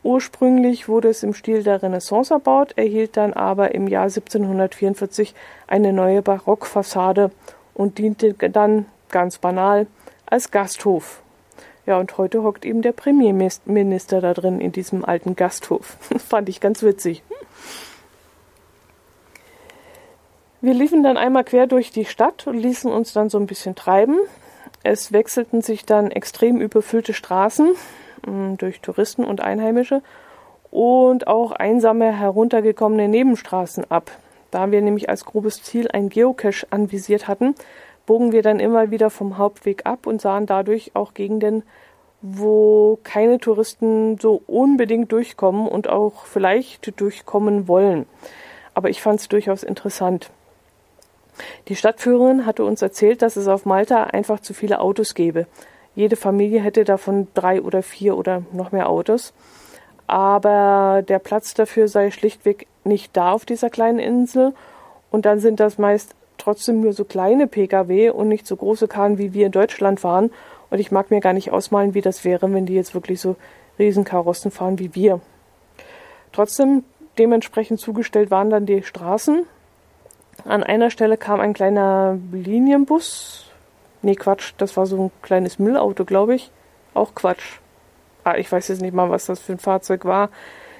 Ursprünglich 0.05 0.87
wurde 0.87 1.09
es 1.09 1.23
im 1.23 1.33
Stil 1.33 1.63
der 1.63 1.81
Renaissance 1.81 2.31
erbaut, 2.31 2.73
erhielt 2.75 3.17
dann 3.17 3.33
aber 3.33 3.73
im 3.73 3.87
Jahr 3.87 4.03
1744 4.03 5.33
eine 5.65 5.93
neue 5.93 6.21
Barockfassade 6.21 7.31
und 7.73 7.97
diente 7.97 8.35
dann 8.35 8.85
ganz 9.09 9.39
banal 9.39 9.87
als 10.27 10.51
Gasthof. 10.51 11.23
Ja, 11.87 11.97
und 11.97 12.19
heute 12.19 12.43
hockt 12.43 12.65
eben 12.65 12.83
der 12.83 12.91
Premierminister 12.91 14.21
da 14.21 14.35
drin 14.35 14.61
in 14.61 14.71
diesem 14.71 15.03
alten 15.03 15.35
Gasthof. 15.35 15.97
Fand 16.29 16.49
ich 16.49 16.61
ganz 16.61 16.83
witzig. 16.83 17.23
Wir 20.61 20.75
liefen 20.75 21.01
dann 21.01 21.17
einmal 21.17 21.45
quer 21.45 21.65
durch 21.65 21.89
die 21.89 22.05
Stadt 22.05 22.45
und 22.45 22.59
ließen 22.59 22.91
uns 22.91 23.11
dann 23.11 23.31
so 23.31 23.39
ein 23.39 23.47
bisschen 23.47 23.73
treiben. 23.73 24.19
Es 24.83 25.11
wechselten 25.11 25.63
sich 25.63 25.83
dann 25.83 26.11
extrem 26.11 26.61
überfüllte 26.61 27.15
Straßen 27.15 27.75
durch 28.57 28.81
Touristen 28.81 29.23
und 29.23 29.41
Einheimische 29.41 30.01
und 30.71 31.27
auch 31.27 31.51
einsame 31.51 32.11
heruntergekommene 32.11 33.07
Nebenstraßen 33.07 33.89
ab. 33.89 34.11
Da 34.51 34.71
wir 34.71 34.81
nämlich 34.81 35.09
als 35.09 35.25
grobes 35.25 35.63
Ziel 35.63 35.89
ein 35.91 36.09
Geocache 36.09 36.67
anvisiert 36.69 37.27
hatten, 37.27 37.55
bogen 38.05 38.31
wir 38.31 38.41
dann 38.41 38.59
immer 38.59 38.91
wieder 38.91 39.09
vom 39.09 39.37
Hauptweg 39.37 39.85
ab 39.85 40.07
und 40.07 40.21
sahen 40.21 40.45
dadurch 40.45 40.91
auch 40.93 41.13
Gegenden, 41.13 41.63
wo 42.21 42.99
keine 43.03 43.39
Touristen 43.39 44.17
so 44.19 44.41
unbedingt 44.47 45.11
durchkommen 45.11 45.67
und 45.67 45.89
auch 45.89 46.25
vielleicht 46.25 46.99
durchkommen 46.99 47.67
wollen. 47.67 48.05
Aber 48.73 48.89
ich 48.89 49.01
fand 49.01 49.19
es 49.19 49.27
durchaus 49.27 49.63
interessant. 49.63 50.31
Die 51.67 51.75
Stadtführerin 51.75 52.45
hatte 52.45 52.63
uns 52.63 52.81
erzählt, 52.81 53.21
dass 53.21 53.35
es 53.35 53.47
auf 53.47 53.65
Malta 53.65 54.05
einfach 54.05 54.39
zu 54.39 54.53
viele 54.53 54.79
Autos 54.79 55.13
gäbe. 55.15 55.47
Jede 55.95 56.15
Familie 56.15 56.61
hätte 56.61 56.83
davon 56.83 57.27
drei 57.33 57.61
oder 57.61 57.81
vier 57.81 58.17
oder 58.17 58.43
noch 58.51 58.71
mehr 58.71 58.89
Autos. 58.89 59.33
Aber 60.07 61.03
der 61.07 61.19
Platz 61.19 61.53
dafür 61.53 61.87
sei 61.87 62.11
schlichtweg 62.11 62.67
nicht 62.83 63.15
da 63.17 63.31
auf 63.31 63.45
dieser 63.45 63.69
kleinen 63.69 63.99
Insel. 63.99 64.53
Und 65.09 65.25
dann 65.25 65.39
sind 65.39 65.59
das 65.59 65.77
meist 65.77 66.13
trotzdem 66.37 66.81
nur 66.81 66.93
so 66.93 67.05
kleine 67.05 67.47
Pkw 67.47 68.09
und 68.09 68.27
nicht 68.27 68.45
so 68.45 68.55
große 68.55 68.87
Kahn, 68.87 69.17
wie 69.17 69.33
wir 69.33 69.45
in 69.45 69.51
Deutschland 69.51 69.99
fahren. 69.99 70.31
Und 70.69 70.79
ich 70.79 70.91
mag 70.91 71.11
mir 71.11 71.21
gar 71.21 71.33
nicht 71.33 71.51
ausmalen, 71.51 71.93
wie 71.93 72.01
das 72.01 72.23
wäre, 72.25 72.51
wenn 72.53 72.65
die 72.65 72.75
jetzt 72.75 72.93
wirklich 72.93 73.21
so 73.21 73.35
Riesenkarossen 73.79 74.51
fahren 74.51 74.79
wie 74.79 74.93
wir. 74.95 75.21
Trotzdem, 76.31 76.83
dementsprechend 77.17 77.79
zugestellt 77.79 78.29
waren 78.29 78.49
dann 78.49 78.65
die 78.65 78.83
Straßen. 78.83 79.45
An 80.43 80.63
einer 80.63 80.89
Stelle 80.89 81.17
kam 81.17 81.39
ein 81.39 81.53
kleiner 81.53 82.17
Linienbus. 82.31 83.44
Nee, 84.05 84.13
Quatsch, 84.13 84.53
das 84.59 84.77
war 84.77 84.85
so 84.85 85.05
ein 85.05 85.11
kleines 85.23 85.57
Müllauto, 85.57 86.05
glaube 86.05 86.35
ich. 86.35 86.51
Auch 86.93 87.15
Quatsch. 87.15 87.57
Ah, 88.23 88.37
ich 88.37 88.51
weiß 88.51 88.67
jetzt 88.67 88.83
nicht 88.83 88.93
mal, 88.93 89.09
was 89.09 89.25
das 89.25 89.39
für 89.39 89.53
ein 89.53 89.57
Fahrzeug 89.57 90.05
war. 90.05 90.29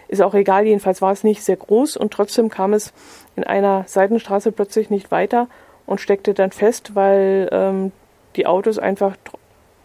Ist 0.08 0.22
auch 0.22 0.36
egal, 0.36 0.68
jedenfalls 0.68 1.02
war 1.02 1.12
es 1.12 1.24
nicht 1.24 1.44
sehr 1.44 1.56
groß 1.56 1.98
und 1.98 2.14
trotzdem 2.14 2.50
kam 2.50 2.74
es 2.74 2.94
in 3.36 3.44
einer 3.44 3.84
Seitenstraße 3.88 4.52
plötzlich 4.52 4.92
nicht 4.92 5.10
weiter 5.10 5.48
und 5.88 6.00
steckte 6.00 6.36
dann 6.36 6.52
fest, 6.52 6.94
weil 6.94 7.50
ähm, 7.52 7.92
die 8.36 8.46
Autos 8.46 8.78
einfach 8.78 9.16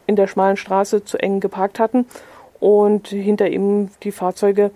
in 0.07 0.17
der 0.17 0.27
schmalen 0.27 0.59
Straße 0.59 1.05
zu 1.05 1.17
eng 1.17 1.41
geparkt 1.41 1.79
hatten 1.79 2.05
und 2.59 3.09
hinter 3.09 3.49
ihm 3.49 3.89
die 4.03 4.13
Fahrzeuge 4.13 4.71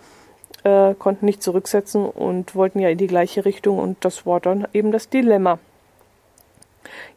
äh, 0.63 0.95
konnten 0.95 1.27
nicht 1.27 1.43
zurücksetzen 1.43 2.07
und 2.07 2.55
wollten 2.55 2.79
ja 2.79 2.89
in 2.89 2.97
die 2.97 3.09
gleiche 3.09 3.45
Richtung 3.45 3.79
und 3.79 4.03
das 4.07 4.25
war 4.25 4.41
dann 4.41 4.67
eben 4.73 4.91
das 4.91 5.11
Dilemma. 5.11 5.59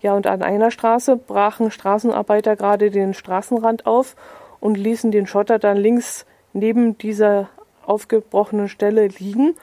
Ja, 0.02 0.14
und 0.16 0.28
an 0.28 0.42
einer 0.42 0.72
Straße 0.72 1.18
brachen 1.18 1.72
Straßenarbeiter 1.72 2.56
gerade 2.56 2.92
den 2.92 3.14
Straßenrand 3.14 3.86
auf 3.86 4.16
und 4.60 4.78
ließen 4.78 5.12
den 5.12 5.28
Schotter 5.28 5.60
dann 5.60 5.78
links 5.78 6.26
neben 6.54 6.98
dieser 6.98 7.50
aufgebrochenen 7.86 8.70
Stelle 8.70 9.08
liegen. 9.08 9.56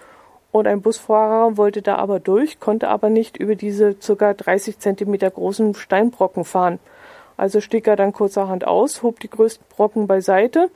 Und 0.50 0.67
ein 0.67 0.83
Busfahrer 0.83 1.57
wollte 1.57 1.83
da 1.83 1.97
aber 1.97 2.21
durch, 2.21 2.61
konnte 2.61 2.88
aber 2.88 3.11
nicht 3.11 3.37
über 3.37 3.57
diese 3.57 3.95
ca. 3.95 4.35
30 4.35 4.79
Zentimeter 4.79 5.31
großen 5.31 5.75
Steinbrocken 5.75 6.45
fahren. 6.45 6.79
Also 7.37 7.61
stieg 7.61 7.88
er 7.88 7.97
dann 7.97 8.12
kurzerhand 8.12 8.64
aus, 8.64 9.03
hob 9.03 9.19
die 9.19 9.31
größten 9.31 9.67
Brocken 9.69 10.07
beiseite 10.07 10.71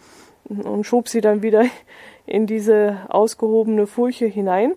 und 0.48 0.84
schob 0.84 1.08
sie 1.08 1.20
dann 1.20 1.42
wieder 1.42 1.64
in 2.26 2.46
diese 2.46 2.98
ausgehobene 3.08 3.86
Furche 3.86 4.26
hinein. 4.26 4.74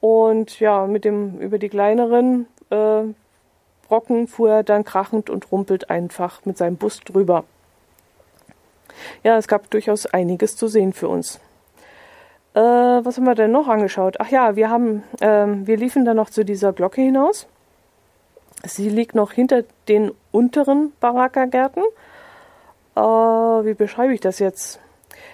Und 0.00 0.60
ja, 0.60 0.86
mit 0.86 1.04
dem 1.04 1.38
über 1.38 1.58
die 1.58 1.70
kleineren 1.70 2.46
äh, 2.70 3.04
Brocken 3.88 4.26
fuhr 4.26 4.50
er 4.50 4.62
dann 4.62 4.84
krachend 4.84 5.30
und 5.30 5.50
rumpelt 5.52 5.90
einfach 5.90 6.44
mit 6.44 6.58
seinem 6.58 6.76
Bus 6.76 7.00
drüber. 7.00 7.44
Ja, 9.22 9.36
es 9.36 9.48
gab 9.48 9.70
durchaus 9.70 10.06
einiges 10.06 10.56
zu 10.56 10.68
sehen 10.68 10.92
für 10.92 11.08
uns. 11.08 11.40
Äh, 12.54 12.60
was 12.60 13.16
haben 13.16 13.24
wir 13.24 13.34
denn 13.34 13.52
noch 13.52 13.68
angeschaut? 13.68 14.16
Ach 14.18 14.30
ja, 14.30 14.56
wir 14.56 14.70
haben, 14.70 15.02
äh, 15.20 15.46
wir 15.46 15.76
liefen 15.76 16.04
dann 16.04 16.16
noch 16.16 16.30
zu 16.30 16.44
dieser 16.44 16.72
Glocke 16.72 17.02
hinaus. 17.02 17.46
Sie 18.64 18.88
liegt 18.88 19.14
noch 19.14 19.32
hinter 19.32 19.64
den 19.88 20.12
unteren 20.32 20.92
Barackergärten. 21.00 21.82
Äh, 22.96 23.00
wie 23.00 23.74
beschreibe 23.74 24.14
ich 24.14 24.20
das 24.20 24.38
jetzt? 24.38 24.80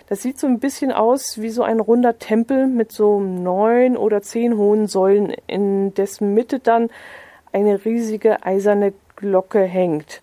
Das 0.09 0.21
sieht 0.21 0.39
so 0.39 0.47
ein 0.47 0.59
bisschen 0.59 0.93
aus 0.93 1.41
wie 1.41 1.51
so 1.51 1.63
ein 1.63 1.81
runder 1.81 2.19
Tempel 2.19 2.67
mit 2.67 2.93
so 2.93 3.21
neun 3.21 3.97
oder 3.97 4.21
zehn 4.21 4.57
hohen 4.57 4.87
Säulen, 4.89 5.33
in 5.47 5.95
dessen 5.95 6.35
Mitte 6.35 6.59
dann 6.59 6.91
eine 7.53 7.85
riesige 7.85 8.45
eiserne 8.45 8.93
Glocke 9.17 9.63
hängt. 9.63 10.23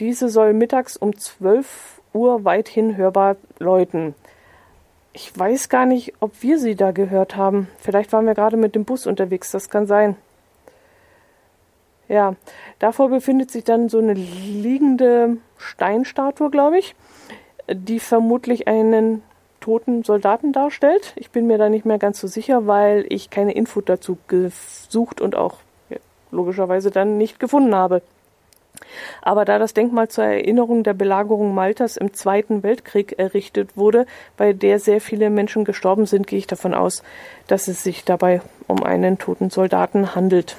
Diese 0.00 0.28
soll 0.28 0.52
mittags 0.52 0.96
um 0.96 1.16
12 1.16 2.02
Uhr 2.12 2.44
weithin 2.44 2.96
hörbar 2.96 3.36
läuten. 3.58 4.14
Ich 5.12 5.36
weiß 5.36 5.68
gar 5.68 5.86
nicht, 5.86 6.14
ob 6.20 6.42
wir 6.42 6.58
sie 6.58 6.74
da 6.74 6.90
gehört 6.90 7.36
haben. 7.36 7.68
Vielleicht 7.78 8.12
waren 8.12 8.26
wir 8.26 8.34
gerade 8.34 8.56
mit 8.56 8.74
dem 8.74 8.84
Bus 8.84 9.06
unterwegs, 9.06 9.50
das 9.50 9.70
kann 9.70 9.86
sein. 9.86 10.16
Ja, 12.08 12.36
davor 12.78 13.08
befindet 13.08 13.50
sich 13.50 13.64
dann 13.64 13.88
so 13.88 13.98
eine 13.98 14.12
liegende 14.12 15.38
Steinstatue, 15.56 16.50
glaube 16.50 16.78
ich 16.78 16.94
die 17.72 18.00
vermutlich 18.00 18.68
einen 18.68 19.22
toten 19.60 20.04
Soldaten 20.04 20.52
darstellt. 20.52 21.12
Ich 21.16 21.30
bin 21.30 21.46
mir 21.46 21.58
da 21.58 21.68
nicht 21.68 21.84
mehr 21.84 21.98
ganz 21.98 22.20
so 22.20 22.26
sicher, 22.26 22.66
weil 22.66 23.04
ich 23.08 23.30
keine 23.30 23.52
Info 23.52 23.80
dazu 23.80 24.18
gesucht 24.28 25.20
und 25.20 25.34
auch 25.34 25.56
logischerweise 26.36 26.90
dann 26.90 27.18
nicht 27.18 27.40
gefunden 27.40 27.74
habe. 27.74 28.02
Aber 29.22 29.44
da 29.44 29.58
das 29.58 29.74
Denkmal 29.74 30.08
zur 30.08 30.24
Erinnerung 30.24 30.82
der 30.82 30.94
Belagerung 30.94 31.54
Maltas 31.54 31.96
im 31.96 32.12
Zweiten 32.12 32.62
Weltkrieg 32.62 33.18
errichtet 33.18 33.76
wurde, 33.76 34.06
bei 34.36 34.52
der 34.52 34.78
sehr 34.78 35.00
viele 35.00 35.30
Menschen 35.30 35.64
gestorben 35.64 36.06
sind, 36.06 36.26
gehe 36.26 36.38
ich 36.38 36.46
davon 36.46 36.74
aus, 36.74 37.02
dass 37.46 37.68
es 37.68 37.82
sich 37.82 38.04
dabei 38.04 38.40
um 38.66 38.82
einen 38.82 39.18
toten 39.18 39.50
Soldaten 39.50 40.14
handelt. 40.14 40.56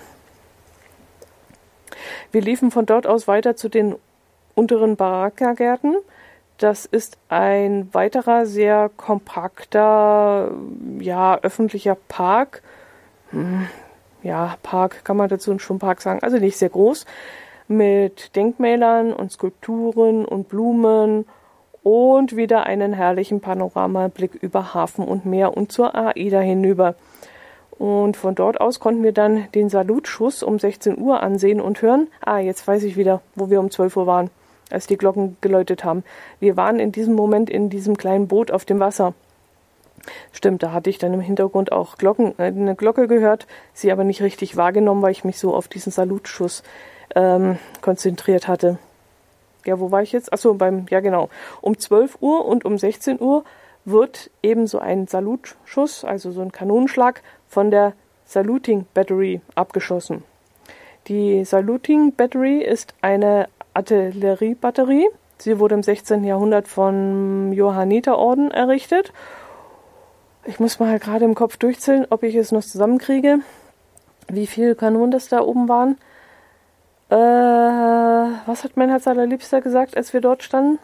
Wir 2.31 2.41
liefen 2.41 2.71
von 2.71 2.85
dort 2.85 3.07
aus 3.07 3.27
weiter 3.27 3.55
zu 3.55 3.69
den 3.69 3.95
unteren 4.55 4.95
Barackergärten. 4.95 5.95
Das 6.57 6.85
ist 6.85 7.17
ein 7.29 7.93
weiterer 7.93 8.45
sehr 8.45 8.89
kompakter, 8.97 10.51
ja, 10.99 11.39
öffentlicher 11.39 11.95
Park. 12.07 12.63
Hm, 13.29 13.67
ja, 14.23 14.57
Park 14.63 15.05
kann 15.05 15.17
man 15.17 15.29
dazu 15.29 15.57
schon 15.59 15.79
Park 15.79 16.01
sagen, 16.01 16.19
also 16.21 16.37
nicht 16.37 16.57
sehr 16.57 16.69
groß, 16.69 17.05
mit 17.67 18.35
Denkmälern 18.35 19.13
und 19.13 19.31
Skulpturen 19.31 20.25
und 20.25 20.49
Blumen 20.49 21.25
und 21.83 22.35
wieder 22.35 22.65
einen 22.65 22.93
herrlichen 22.93 23.39
Panoramablick 23.39 24.35
über 24.35 24.73
Hafen 24.73 25.05
und 25.05 25.25
Meer 25.25 25.55
und 25.55 25.71
zur 25.71 25.95
AIDA 25.95 26.39
hinüber. 26.39 26.95
Und 27.71 28.17
von 28.17 28.33
dort 28.33 28.59
aus 28.59 28.79
konnten 28.79 29.03
wir 29.03 29.11
dann 29.11 29.47
den 29.53 29.69
Salutschuss 29.69 30.41
um 30.41 30.57
16 30.57 30.97
Uhr 30.97 31.21
ansehen 31.21 31.61
und 31.61 31.81
hören. 31.81 32.07
Ah, 32.21 32.39
jetzt 32.39 32.67
weiß 32.67 32.83
ich 32.83 32.97
wieder, 32.97 33.21
wo 33.35 33.49
wir 33.49 33.59
um 33.59 33.69
12 33.69 33.95
Uhr 33.97 34.07
waren 34.07 34.29
als 34.69 34.87
die 34.87 34.97
Glocken 34.97 35.37
geläutet 35.41 35.83
haben. 35.83 36.03
Wir 36.39 36.57
waren 36.57 36.79
in 36.79 36.91
diesem 36.91 37.13
Moment 37.13 37.49
in 37.49 37.69
diesem 37.69 37.97
kleinen 37.97 38.27
Boot 38.27 38.51
auf 38.51 38.65
dem 38.65 38.79
Wasser. 38.79 39.13
Stimmt, 40.31 40.63
da 40.63 40.71
hatte 40.71 40.89
ich 40.89 40.97
dann 40.97 41.13
im 41.13 41.21
Hintergrund 41.21 41.71
auch 41.71 41.97
Glocken, 41.97 42.33
äh, 42.37 42.43
eine 42.43 42.75
Glocke 42.75 43.07
gehört, 43.07 43.47
sie 43.73 43.91
aber 43.91 44.03
nicht 44.03 44.21
richtig 44.21 44.57
wahrgenommen, 44.57 45.01
weil 45.01 45.11
ich 45.11 45.23
mich 45.23 45.39
so 45.39 45.55
auf 45.55 45.67
diesen 45.67 45.91
Salutschuss 45.91 46.63
ähm, 47.15 47.57
konzentriert 47.81 48.47
hatte. 48.47 48.77
Ja, 49.65 49.79
wo 49.79 49.91
war 49.91 50.01
ich 50.01 50.11
jetzt? 50.11 50.31
Achso, 50.31 50.53
beim, 50.53 50.85
ja 50.89 51.01
genau. 51.01 51.29
Um 51.61 51.77
12 51.77 52.17
Uhr 52.21 52.45
und 52.45 52.63
um 52.63 52.77
16 52.77 53.19
Uhr 53.19 53.43
wird 53.85 54.29
ebenso 54.43 54.79
ein 54.79 55.07
Salutschuss, 55.07 56.03
also 56.03 56.31
so 56.31 56.41
ein 56.41 56.51
Kanonenschlag, 56.51 57.21
von 57.47 57.71
der 57.71 57.93
Saluting 58.25 58.85
Battery 58.93 59.41
abgeschossen. 59.55 60.23
Die 61.07 61.45
Saluting 61.45 62.13
Battery 62.13 62.61
ist 62.61 62.93
eine 63.01 63.47
Artilleriebatterie. 63.73 65.07
Sie 65.37 65.59
wurde 65.59 65.75
im 65.75 65.83
16. 65.83 66.25
Jahrhundert 66.25 66.67
vom 66.67 67.53
Johanniterorden 67.53 68.51
errichtet. 68.51 69.13
Ich 70.47 70.61
muss 70.61 70.79
mal 70.79 70.97
gerade 70.97 71.25
im 71.25 71.35
Kopf 71.35 71.57
durchzählen, 71.57 72.07
ob 72.09 72.23
ich 72.23 72.33
es 72.35 72.53
noch 72.53 72.63
zusammenkriege, 72.63 73.39
wie 74.29 74.47
viele 74.47 74.75
Kanonen 74.75 75.11
das 75.11 75.27
da 75.27 75.41
oben 75.41 75.67
waren. 75.67 75.97
Äh, 77.09 77.15
was 78.45 78.63
hat 78.63 78.77
mein 78.77 78.87
Herz 78.87 79.07
allerliebster 79.07 79.59
gesagt, 79.59 79.97
als 79.97 80.13
wir 80.13 80.21
dort 80.21 80.43
standen? 80.43 80.79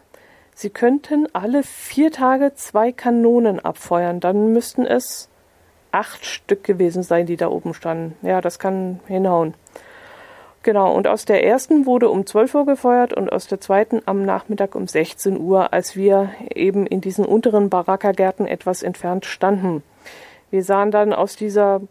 Sie 0.54 0.70
könnten 0.70 1.28
alle 1.32 1.64
vier 1.64 2.12
Tage 2.12 2.54
zwei 2.56 2.92
Kanonen 2.92 3.62
abfeuern. 3.62 4.20
Dann 4.20 4.52
müssten 4.52 4.86
es 4.86 5.30
acht 5.94 6.26
Stück 6.26 6.66
gewesen 6.66 7.02
sein, 7.02 7.26
die 7.26 7.38
da 7.38 7.48
oben 7.48 7.74
standen. 7.74 8.18
Ja, 8.22 8.42
das 8.42 8.60
kann 8.60 9.00
hinhauen. 9.08 9.54
Genau, 10.64 10.96
und 10.96 11.08
aus 11.08 11.26
der 11.26 11.44
ersten 11.44 11.86
wurde 11.86 12.10
um 12.10 12.26
12 12.26 12.56
Uhr 12.56 12.66
gefeuert 12.66 13.14
und 13.14 13.32
aus 13.32 13.48
der 13.48 13.60
zweiten 13.60 14.02
am 14.06 14.24
Nachmittag 14.24 14.76
um 14.76 14.88
16 14.88 15.38
Uhr, 15.38 15.74
als 15.74 15.98
wir 15.98 16.30
eben 16.56 16.88
in 16.88 17.02
diesen 17.02 17.26
unteren 17.26 17.70
Barackergärten 17.70 18.48
etwas 18.48 18.82
entfernt 18.82 19.26
standen. 19.26 19.84
Wir 20.52 20.64
sahen 20.64 20.90
dann 20.90 21.12
aus 21.12 21.36
dieser 21.36 21.82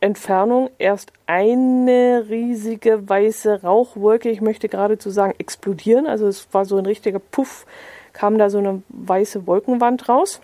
Entfernung 0.00 0.70
erst 0.78 1.12
eine 1.26 2.24
riesige 2.28 3.08
weiße 3.08 3.62
Rauchwolke, 3.62 4.28
ich 4.28 4.40
möchte 4.40 4.68
geradezu 4.68 5.10
sagen 5.10 5.34
explodieren, 5.38 6.08
also 6.08 6.26
es 6.26 6.48
war 6.52 6.64
so 6.64 6.76
ein 6.78 6.86
richtiger 6.86 7.20
Puff, 7.20 7.64
kam 8.12 8.38
da 8.38 8.50
so 8.50 8.58
eine 8.58 8.82
weiße 8.88 9.46
Wolkenwand 9.46 10.08
raus. 10.08 10.40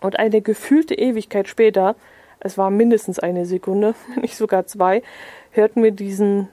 Und 0.00 0.18
eine 0.18 0.40
gefühlte 0.40 0.94
Ewigkeit 0.94 1.46
später, 1.46 1.94
es 2.40 2.56
war 2.56 2.70
mindestens 2.70 3.18
eine 3.18 3.44
Sekunde, 3.44 3.94
nicht 4.20 4.36
sogar 4.36 4.66
zwei, 4.66 5.02
hörten 5.50 5.82
wir 5.82 5.90
diesen 5.90 6.48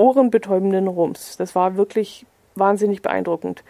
ohrenbetäubenden 0.00 0.88
Rums. 0.88 1.36
Das 1.36 1.54
war 1.54 1.76
wirklich 1.76 2.26
wahnsinnig 2.54 3.02
beeindruckend. 3.02 3.62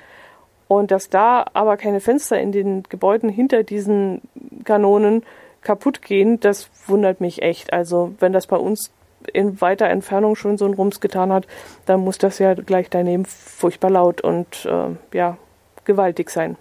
Und 0.69 0.93
dass 0.93 1.11
da 1.11 1.45
aber 1.53 1.77
keine 1.77 2.01
Fenster 2.01 2.41
in 2.41 2.53
den 2.53 2.85
Gebäuden 2.85 3.29
hinter 3.29 3.65
diesen 3.65 4.23
Kanonen 4.65 5.25
kaputt 5.63 6.01
gehen, 6.01 6.39
das 6.39 6.71
wundert 6.87 7.21
mich 7.21 7.43
echt. 7.43 7.73
Also 7.73 8.13
wenn 8.21 8.33
das 8.33 8.47
bei 8.47 8.57
uns 8.57 8.93
in 9.33 9.61
weiter 9.61 9.89
Entfernung 9.89 10.37
schon 10.37 10.57
so 10.57 10.65
ein 10.67 10.75
Rums 10.75 11.01
getan 11.01 11.33
hat, 11.33 11.47
dann 11.87 12.01
muss 12.01 12.19
das 12.19 12.39
ja 12.39 12.55
gleich 12.55 12.89
daneben 12.89 13.25
furchtbar 13.25 13.91
laut 13.91 14.21
und 14.21 14.65
äh, 14.67 15.17
ja 15.17 15.37
gewaltig 15.85 16.31
sein. 16.31 16.57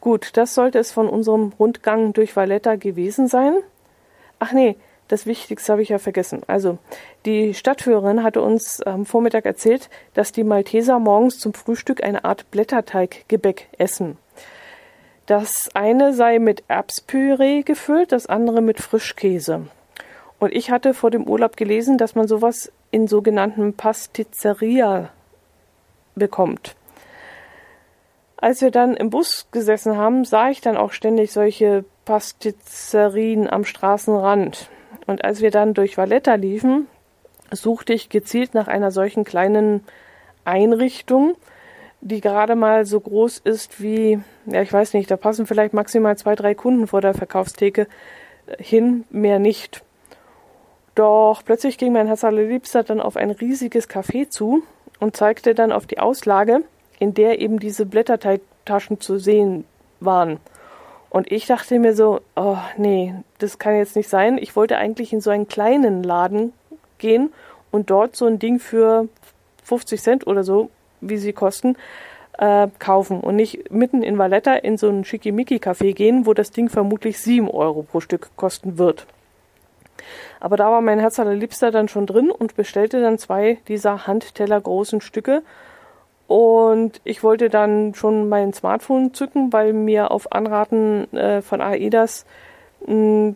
Gut, 0.00 0.36
das 0.36 0.54
sollte 0.54 0.78
es 0.78 0.92
von 0.92 1.08
unserem 1.08 1.52
Rundgang 1.58 2.12
durch 2.12 2.36
Valletta 2.36 2.76
gewesen 2.76 3.26
sein. 3.26 3.54
Ach 4.38 4.52
nee, 4.52 4.76
das 5.12 5.26
Wichtigste 5.26 5.72
habe 5.72 5.82
ich 5.82 5.90
ja 5.90 5.98
vergessen. 5.98 6.40
Also, 6.46 6.78
die 7.26 7.52
Stadtführerin 7.52 8.22
hatte 8.22 8.40
uns 8.40 8.80
am 8.80 9.04
Vormittag 9.04 9.44
erzählt, 9.44 9.90
dass 10.14 10.32
die 10.32 10.42
Malteser 10.42 10.98
morgens 10.98 11.38
zum 11.38 11.52
Frühstück 11.52 12.02
eine 12.02 12.24
Art 12.24 12.50
Blätterteiggebäck 12.50 13.68
essen. 13.76 14.16
Das 15.26 15.68
eine 15.74 16.14
sei 16.14 16.38
mit 16.38 16.64
Erbspüree 16.66 17.60
gefüllt, 17.60 18.10
das 18.10 18.24
andere 18.24 18.62
mit 18.62 18.80
Frischkäse. 18.80 19.66
Und 20.38 20.54
ich 20.54 20.70
hatte 20.70 20.94
vor 20.94 21.10
dem 21.10 21.28
Urlaub 21.28 21.58
gelesen, 21.58 21.98
dass 21.98 22.14
man 22.14 22.26
sowas 22.26 22.72
in 22.90 23.06
sogenannten 23.06 23.74
Pasticceria 23.74 25.10
bekommt. 26.14 26.74
Als 28.38 28.62
wir 28.62 28.70
dann 28.70 28.96
im 28.96 29.10
Bus 29.10 29.48
gesessen 29.50 29.98
haben, 29.98 30.24
sah 30.24 30.48
ich 30.48 30.62
dann 30.62 30.78
auch 30.78 30.92
ständig 30.92 31.32
solche 31.32 31.84
Pastizzerien 32.06 33.46
am 33.46 33.66
Straßenrand. 33.66 34.70
Und 35.06 35.24
als 35.24 35.40
wir 35.40 35.50
dann 35.50 35.74
durch 35.74 35.96
Valletta 35.96 36.34
liefen, 36.34 36.86
suchte 37.50 37.92
ich 37.92 38.08
gezielt 38.08 38.54
nach 38.54 38.68
einer 38.68 38.90
solchen 38.90 39.24
kleinen 39.24 39.84
Einrichtung, 40.44 41.34
die 42.00 42.20
gerade 42.20 42.56
mal 42.56 42.84
so 42.84 42.98
groß 43.00 43.38
ist 43.38 43.80
wie, 43.80 44.20
ja, 44.46 44.62
ich 44.62 44.72
weiß 44.72 44.94
nicht, 44.94 45.10
da 45.10 45.16
passen 45.16 45.46
vielleicht 45.46 45.72
maximal 45.72 46.16
zwei, 46.16 46.34
drei 46.34 46.54
Kunden 46.54 46.86
vor 46.86 47.00
der 47.00 47.14
Verkaufstheke 47.14 47.86
hin, 48.58 49.04
mehr 49.10 49.38
nicht. 49.38 49.82
Doch 50.94 51.42
plötzlich 51.44 51.78
ging 51.78 51.92
mein 51.92 52.06
Herz 52.06 52.24
allerliebster 52.24 52.82
dann 52.82 53.00
auf 53.00 53.16
ein 53.16 53.30
riesiges 53.30 53.88
Café 53.88 54.28
zu 54.28 54.62
und 55.00 55.16
zeigte 55.16 55.54
dann 55.54 55.72
auf 55.72 55.86
die 55.86 56.00
Auslage, 56.00 56.64
in 56.98 57.14
der 57.14 57.40
eben 57.40 57.58
diese 57.58 57.86
Blätterteigtaschen 57.86 59.00
zu 59.00 59.18
sehen 59.18 59.64
waren. 60.00 60.38
Und 61.12 61.30
ich 61.30 61.44
dachte 61.44 61.78
mir 61.78 61.94
so, 61.94 62.22
oh 62.36 62.56
nee, 62.78 63.14
das 63.36 63.58
kann 63.58 63.76
jetzt 63.76 63.96
nicht 63.96 64.08
sein. 64.08 64.38
Ich 64.38 64.56
wollte 64.56 64.78
eigentlich 64.78 65.12
in 65.12 65.20
so 65.20 65.28
einen 65.28 65.46
kleinen 65.46 66.02
Laden 66.02 66.54
gehen 66.96 67.34
und 67.70 67.90
dort 67.90 68.16
so 68.16 68.24
ein 68.24 68.38
Ding 68.38 68.58
für 68.58 69.08
50 69.64 70.00
Cent 70.00 70.26
oder 70.26 70.42
so, 70.42 70.70
wie 71.02 71.18
sie 71.18 71.34
kosten, 71.34 71.76
äh, 72.38 72.66
kaufen 72.78 73.20
und 73.20 73.36
nicht 73.36 73.70
mitten 73.70 74.02
in 74.02 74.16
Valletta 74.16 74.54
in 74.54 74.78
so 74.78 74.88
ein 74.88 75.04
Schickimicki-Café 75.04 75.92
gehen, 75.92 76.24
wo 76.24 76.32
das 76.32 76.50
Ding 76.50 76.70
vermutlich 76.70 77.18
7 77.18 77.50
Euro 77.50 77.82
pro 77.82 78.00
Stück 78.00 78.30
kosten 78.36 78.78
wird. 78.78 79.06
Aber 80.40 80.56
da 80.56 80.70
war 80.70 80.80
mein 80.80 80.98
Herz 80.98 81.18
allerliebster 81.20 81.70
dann 81.70 81.88
schon 81.88 82.06
drin 82.06 82.30
und 82.30 82.56
bestellte 82.56 83.02
dann 83.02 83.18
zwei 83.18 83.58
dieser 83.68 84.06
Handteller 84.06 84.58
großen 84.58 85.02
Stücke 85.02 85.42
und 86.32 87.02
ich 87.04 87.22
wollte 87.22 87.50
dann 87.50 87.92
schon 87.94 88.30
mein 88.30 88.54
Smartphone 88.54 89.12
zücken, 89.12 89.52
weil 89.52 89.74
mir 89.74 90.10
auf 90.10 90.32
Anraten 90.32 91.12
äh, 91.12 91.42
von 91.42 91.60
AEDAS, 91.60 92.24
mh, 92.86 93.34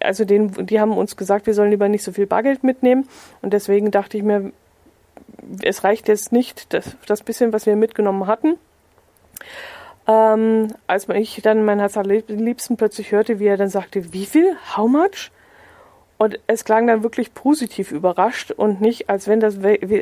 also 0.00 0.24
den, 0.24 0.64
die 0.64 0.80
haben 0.80 0.96
uns 0.96 1.18
gesagt, 1.18 1.44
wir 1.44 1.52
sollen 1.52 1.72
lieber 1.72 1.90
nicht 1.90 2.02
so 2.02 2.12
viel 2.12 2.26
Bargeld 2.26 2.64
mitnehmen. 2.64 3.06
Und 3.42 3.52
deswegen 3.52 3.90
dachte 3.90 4.16
ich 4.16 4.22
mir, 4.22 4.50
es 5.60 5.84
reicht 5.84 6.08
jetzt 6.08 6.32
nicht, 6.32 6.72
das, 6.72 6.96
das 7.06 7.22
bisschen, 7.22 7.52
was 7.52 7.66
wir 7.66 7.76
mitgenommen 7.76 8.26
hatten. 8.26 8.54
Ähm, 10.08 10.68
als 10.86 11.10
ich 11.10 11.42
dann 11.42 11.66
mein 11.66 11.80
Herz 11.80 11.96
liebsten 12.28 12.78
plötzlich 12.78 13.12
hörte, 13.12 13.40
wie 13.40 13.46
er 13.46 13.58
dann 13.58 13.68
sagte, 13.68 14.14
wie 14.14 14.24
viel? 14.24 14.56
How 14.74 14.88
much? 14.88 15.30
Und 16.16 16.40
es 16.46 16.64
klang 16.64 16.86
dann 16.86 17.02
wirklich 17.02 17.34
positiv 17.34 17.92
überrascht 17.92 18.52
und 18.52 18.80
nicht, 18.80 19.10
als 19.10 19.28
wenn 19.28 19.40
das 19.40 19.56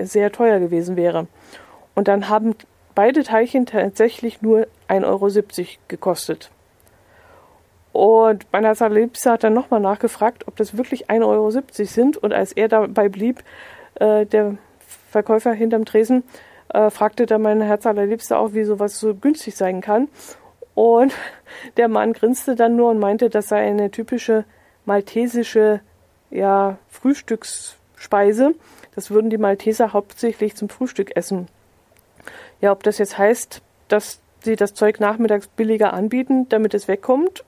sehr 0.09 0.31
teuer 0.31 0.61
gewesen 0.61 0.95
wäre. 0.95 1.27
Und 1.95 2.09
dann 2.09 2.29
haben 2.29 2.55
beide 2.95 3.23
Teilchen 3.23 3.67
tatsächlich 3.67 4.43
nur 4.43 4.67
1,70 4.89 5.05
Euro 5.05 5.67
gekostet. 5.89 6.51
Und 7.93 8.47
mein 8.51 8.65
Liebster 8.93 9.33
hat 9.33 9.45
dann 9.45 9.55
nochmal 9.55 9.79
nachgefragt, 9.79 10.49
ob 10.49 10.57
das 10.57 10.77
wirklich 10.77 11.09
1,70 11.11 11.29
Euro 11.29 11.51
sind. 11.51 12.17
Und 12.17 12.33
als 12.33 12.53
er 12.53 12.69
dabei 12.69 13.09
blieb, 13.09 13.45
äh, 13.95 14.27
der 14.27 14.57
Verkäufer 15.11 15.53
hinterm 15.53 15.85
Tresen, 15.85 16.25
äh, 16.71 16.91
fragte 16.91 17.27
dann 17.27 17.43
mein 17.43 17.61
Herz 17.61 17.87
allerliebster 17.87 18.39
auch, 18.39 18.53
wie 18.53 18.65
sowas 18.65 18.99
so 18.99 19.15
günstig 19.15 19.55
sein 19.55 19.81
kann. 19.81 20.09
Und 20.75 21.15
der 21.77 21.87
Mann 21.87 22.13
grinste 22.13 22.57
dann 22.57 22.75
nur 22.75 22.91
und 22.91 22.99
meinte, 22.99 23.31
das 23.31 23.49
sei 23.49 23.65
eine 23.65 23.93
typische 23.93 24.45
maltesische 24.87 25.81
ja, 26.31 26.79
Frühstücksspeise. 26.89 28.55
Das 28.97 29.13
würden 29.13 29.31
die 29.31 29.39
Malteser 29.39 29.93
hauptsächlich 29.93 30.57
zum 30.57 30.69
Frühstück 30.69 31.17
essen. 31.17 31.47
Ja, 32.61 32.73
ob 32.73 32.83
das 32.83 32.99
jetzt 32.99 33.19
heißt, 33.19 33.63
dass 33.89 34.21
sie 34.43 34.57
das 34.57 34.75
Zeug 34.75 35.01
nachmittags 35.01 35.47
billiger 35.47 35.93
anbieten, 35.93 36.49
damit 36.49 36.75
es 36.75 36.89
wegkommt 36.89 37.45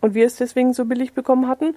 und 0.00 0.14
wir 0.14 0.26
es 0.26 0.36
deswegen 0.36 0.72
so 0.72 0.84
billig 0.84 1.12
bekommen 1.12 1.48
hatten, 1.48 1.74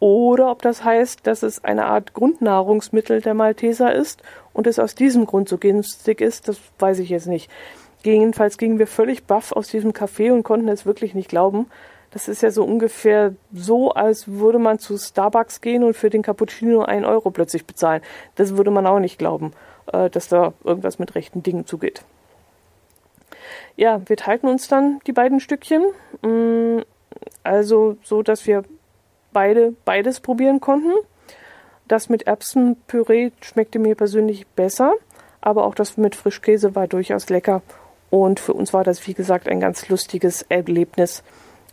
oder 0.00 0.50
ob 0.50 0.60
das 0.62 0.84
heißt, 0.84 1.26
dass 1.26 1.42
es 1.42 1.64
eine 1.64 1.86
Art 1.86 2.12
Grundnahrungsmittel 2.14 3.20
der 3.20 3.34
Malteser 3.34 3.94
ist 3.94 4.22
und 4.52 4.66
es 4.66 4.78
aus 4.78 4.94
diesem 4.94 5.24
Grund 5.24 5.48
so 5.48 5.56
günstig 5.56 6.20
ist, 6.20 6.48
das 6.48 6.58
weiß 6.78 6.98
ich 6.98 7.08
jetzt 7.08 7.26
nicht. 7.26 7.50
Jedenfalls 8.02 8.58
gingen 8.58 8.78
wir 8.78 8.86
völlig 8.86 9.24
baff 9.24 9.52
aus 9.52 9.68
diesem 9.68 9.92
Café 9.92 10.30
und 10.30 10.42
konnten 10.42 10.68
es 10.68 10.84
wirklich 10.84 11.14
nicht 11.14 11.30
glauben. 11.30 11.70
Das 12.10 12.28
ist 12.28 12.42
ja 12.42 12.50
so 12.50 12.64
ungefähr 12.64 13.34
so, 13.52 13.92
als 13.92 14.28
würde 14.28 14.58
man 14.58 14.78
zu 14.78 14.98
Starbucks 14.98 15.62
gehen 15.62 15.82
und 15.82 15.96
für 15.96 16.10
den 16.10 16.22
Cappuccino 16.22 16.82
einen 16.82 17.06
Euro 17.06 17.30
plötzlich 17.30 17.64
bezahlen. 17.64 18.02
Das 18.34 18.56
würde 18.56 18.70
man 18.70 18.86
auch 18.86 19.00
nicht 19.00 19.18
glauben, 19.18 19.52
äh, 19.92 20.10
dass 20.10 20.28
da 20.28 20.52
irgendwas 20.64 20.98
mit 20.98 21.14
rechten 21.14 21.42
Dingen 21.42 21.66
zugeht 21.66 22.04
ja, 23.76 24.00
wir 24.06 24.16
teilten 24.16 24.48
uns 24.48 24.68
dann 24.68 25.00
die 25.06 25.12
beiden 25.12 25.40
Stückchen. 25.40 25.84
Mm, 26.22 26.82
also 27.42 27.96
so, 28.02 28.22
dass 28.22 28.46
wir 28.46 28.64
beide 29.32 29.74
beides 29.84 30.20
probieren 30.20 30.60
konnten. 30.60 30.92
Das 31.88 32.08
mit 32.08 32.26
Erbsenpüree 32.26 33.30
schmeckte 33.40 33.78
mir 33.78 33.94
persönlich 33.94 34.46
besser, 34.46 34.94
aber 35.40 35.64
auch 35.64 35.74
das 35.74 35.96
mit 35.96 36.14
Frischkäse 36.14 36.74
war 36.74 36.86
durchaus 36.86 37.28
lecker. 37.28 37.62
Und 38.10 38.40
für 38.40 38.54
uns 38.54 38.72
war 38.72 38.84
das, 38.84 39.06
wie 39.06 39.14
gesagt, 39.14 39.48
ein 39.48 39.60
ganz 39.60 39.88
lustiges 39.88 40.42
Erlebnis, 40.42 41.22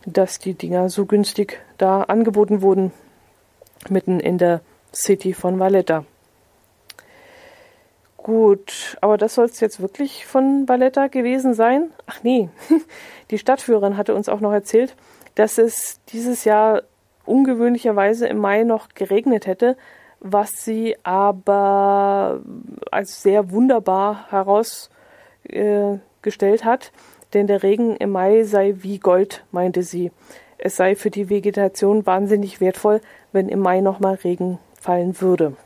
dass 0.04 0.38
die 0.38 0.54
Dinger 0.54 0.88
so 0.88 1.06
günstig 1.06 1.60
da 1.78 2.02
angeboten 2.02 2.60
wurden, 2.60 2.92
mitten 3.88 4.18
in 4.18 4.38
der 4.38 4.60
City 4.92 5.32
von 5.32 5.58
Valletta. 5.58 6.04
Gut, 8.22 8.96
aber 9.00 9.18
das 9.18 9.34
soll 9.34 9.46
es 9.46 9.58
jetzt 9.58 9.80
wirklich 9.80 10.26
von 10.26 10.68
Valletta 10.68 11.08
gewesen 11.08 11.54
sein? 11.54 11.90
Ach 12.06 12.22
nee, 12.22 12.50
die 13.30 13.38
Stadtführerin 13.38 13.96
hatte 13.96 14.14
uns 14.14 14.28
auch 14.28 14.38
noch 14.38 14.52
erzählt, 14.52 14.94
dass 15.34 15.58
es 15.58 16.00
dieses 16.12 16.44
Jahr 16.44 16.82
ungewöhnlicherweise 17.24 18.28
im 18.28 18.38
Mai 18.38 18.62
noch 18.62 18.90
geregnet 18.94 19.48
hätte, 19.48 19.76
was 20.20 20.64
sie 20.64 20.94
aber 21.02 22.42
als 22.92 23.22
sehr 23.22 23.50
wunderbar 23.50 24.30
herausgestellt 24.30 26.64
hat, 26.64 26.92
denn 27.34 27.48
der 27.48 27.64
Regen 27.64 27.96
im 27.96 28.10
Mai 28.10 28.44
sei 28.44 28.76
wie 28.78 29.00
Gold, 29.00 29.44
meinte 29.50 29.82
sie. 29.82 30.12
Es 30.58 30.76
sei 30.76 30.94
für 30.94 31.10
die 31.10 31.28
Vegetation 31.28 32.06
wahnsinnig 32.06 32.60
wertvoll, 32.60 33.00
wenn 33.32 33.48
im 33.48 33.58
Mai 33.58 33.80
nochmal 33.80 34.14
Regen 34.14 34.60
fallen 34.80 35.20
würde. 35.20 35.56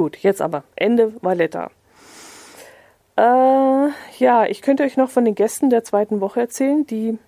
Gut, 0.00 0.16
jetzt 0.16 0.40
aber. 0.40 0.64
Ende 0.76 1.12
Valletta. 1.20 1.70
Äh, 3.18 3.88
ja, 4.18 4.46
ich 4.46 4.62
könnte 4.62 4.82
euch 4.82 4.96
noch 4.96 5.10
von 5.10 5.26
den 5.26 5.34
Gästen 5.34 5.68
der 5.68 5.84
zweiten 5.84 6.22
Woche 6.22 6.40
erzählen, 6.40 6.86
die 6.86 7.18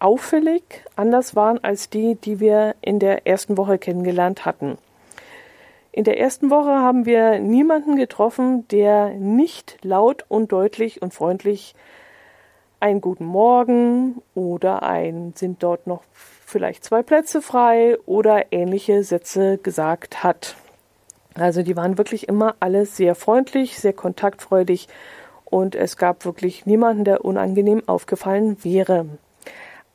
auffällig 0.00 0.64
anders 0.96 1.36
waren 1.36 1.62
als 1.62 1.90
die, 1.90 2.16
die 2.16 2.40
wir 2.40 2.74
in 2.80 2.98
der 2.98 3.28
ersten 3.28 3.56
Woche 3.56 3.78
kennengelernt 3.78 4.44
hatten. 4.44 4.78
In 5.92 6.02
der 6.02 6.18
ersten 6.18 6.50
Woche 6.50 6.70
haben 6.70 7.06
wir 7.06 7.38
niemanden 7.38 7.94
getroffen, 7.94 8.66
der 8.66 9.10
nicht 9.10 9.78
laut 9.84 10.24
und 10.26 10.50
deutlich 10.50 11.00
und 11.00 11.14
freundlich 11.14 11.76
einen 12.80 13.00
guten 13.00 13.26
Morgen 13.26 14.22
oder 14.34 14.82
ein 14.82 15.34
sind 15.36 15.62
dort 15.62 15.86
noch 15.86 16.02
vielleicht 16.12 16.82
zwei 16.82 17.04
Plätze 17.04 17.40
frei 17.40 17.96
oder 18.06 18.46
ähnliche 18.50 19.04
Sätze 19.04 19.58
gesagt 19.58 20.24
hat. 20.24 20.56
Also 21.40 21.62
die 21.62 21.76
waren 21.76 21.98
wirklich 21.98 22.28
immer 22.28 22.54
alle 22.60 22.86
sehr 22.86 23.14
freundlich, 23.14 23.78
sehr 23.78 23.92
kontaktfreudig 23.92 24.88
und 25.44 25.74
es 25.74 25.96
gab 25.96 26.24
wirklich 26.24 26.66
niemanden, 26.66 27.04
der 27.04 27.24
unangenehm 27.24 27.82
aufgefallen 27.86 28.62
wäre. 28.64 29.06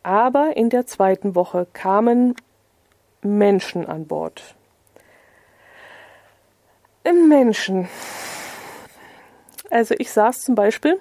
Aber 0.01 0.58
in 0.58 0.69
der 0.69 0.86
zweiten 0.86 1.36
Woche 1.36 1.67
kamen 1.73 2.36
Menschen 3.21 3.86
an 3.86 4.08
Bord. 4.08 4.56
Menschen. 7.12 7.89
Also 9.69 9.95
ich 9.97 10.12
saß 10.12 10.41
zum 10.41 10.56
Beispiel 10.56 10.99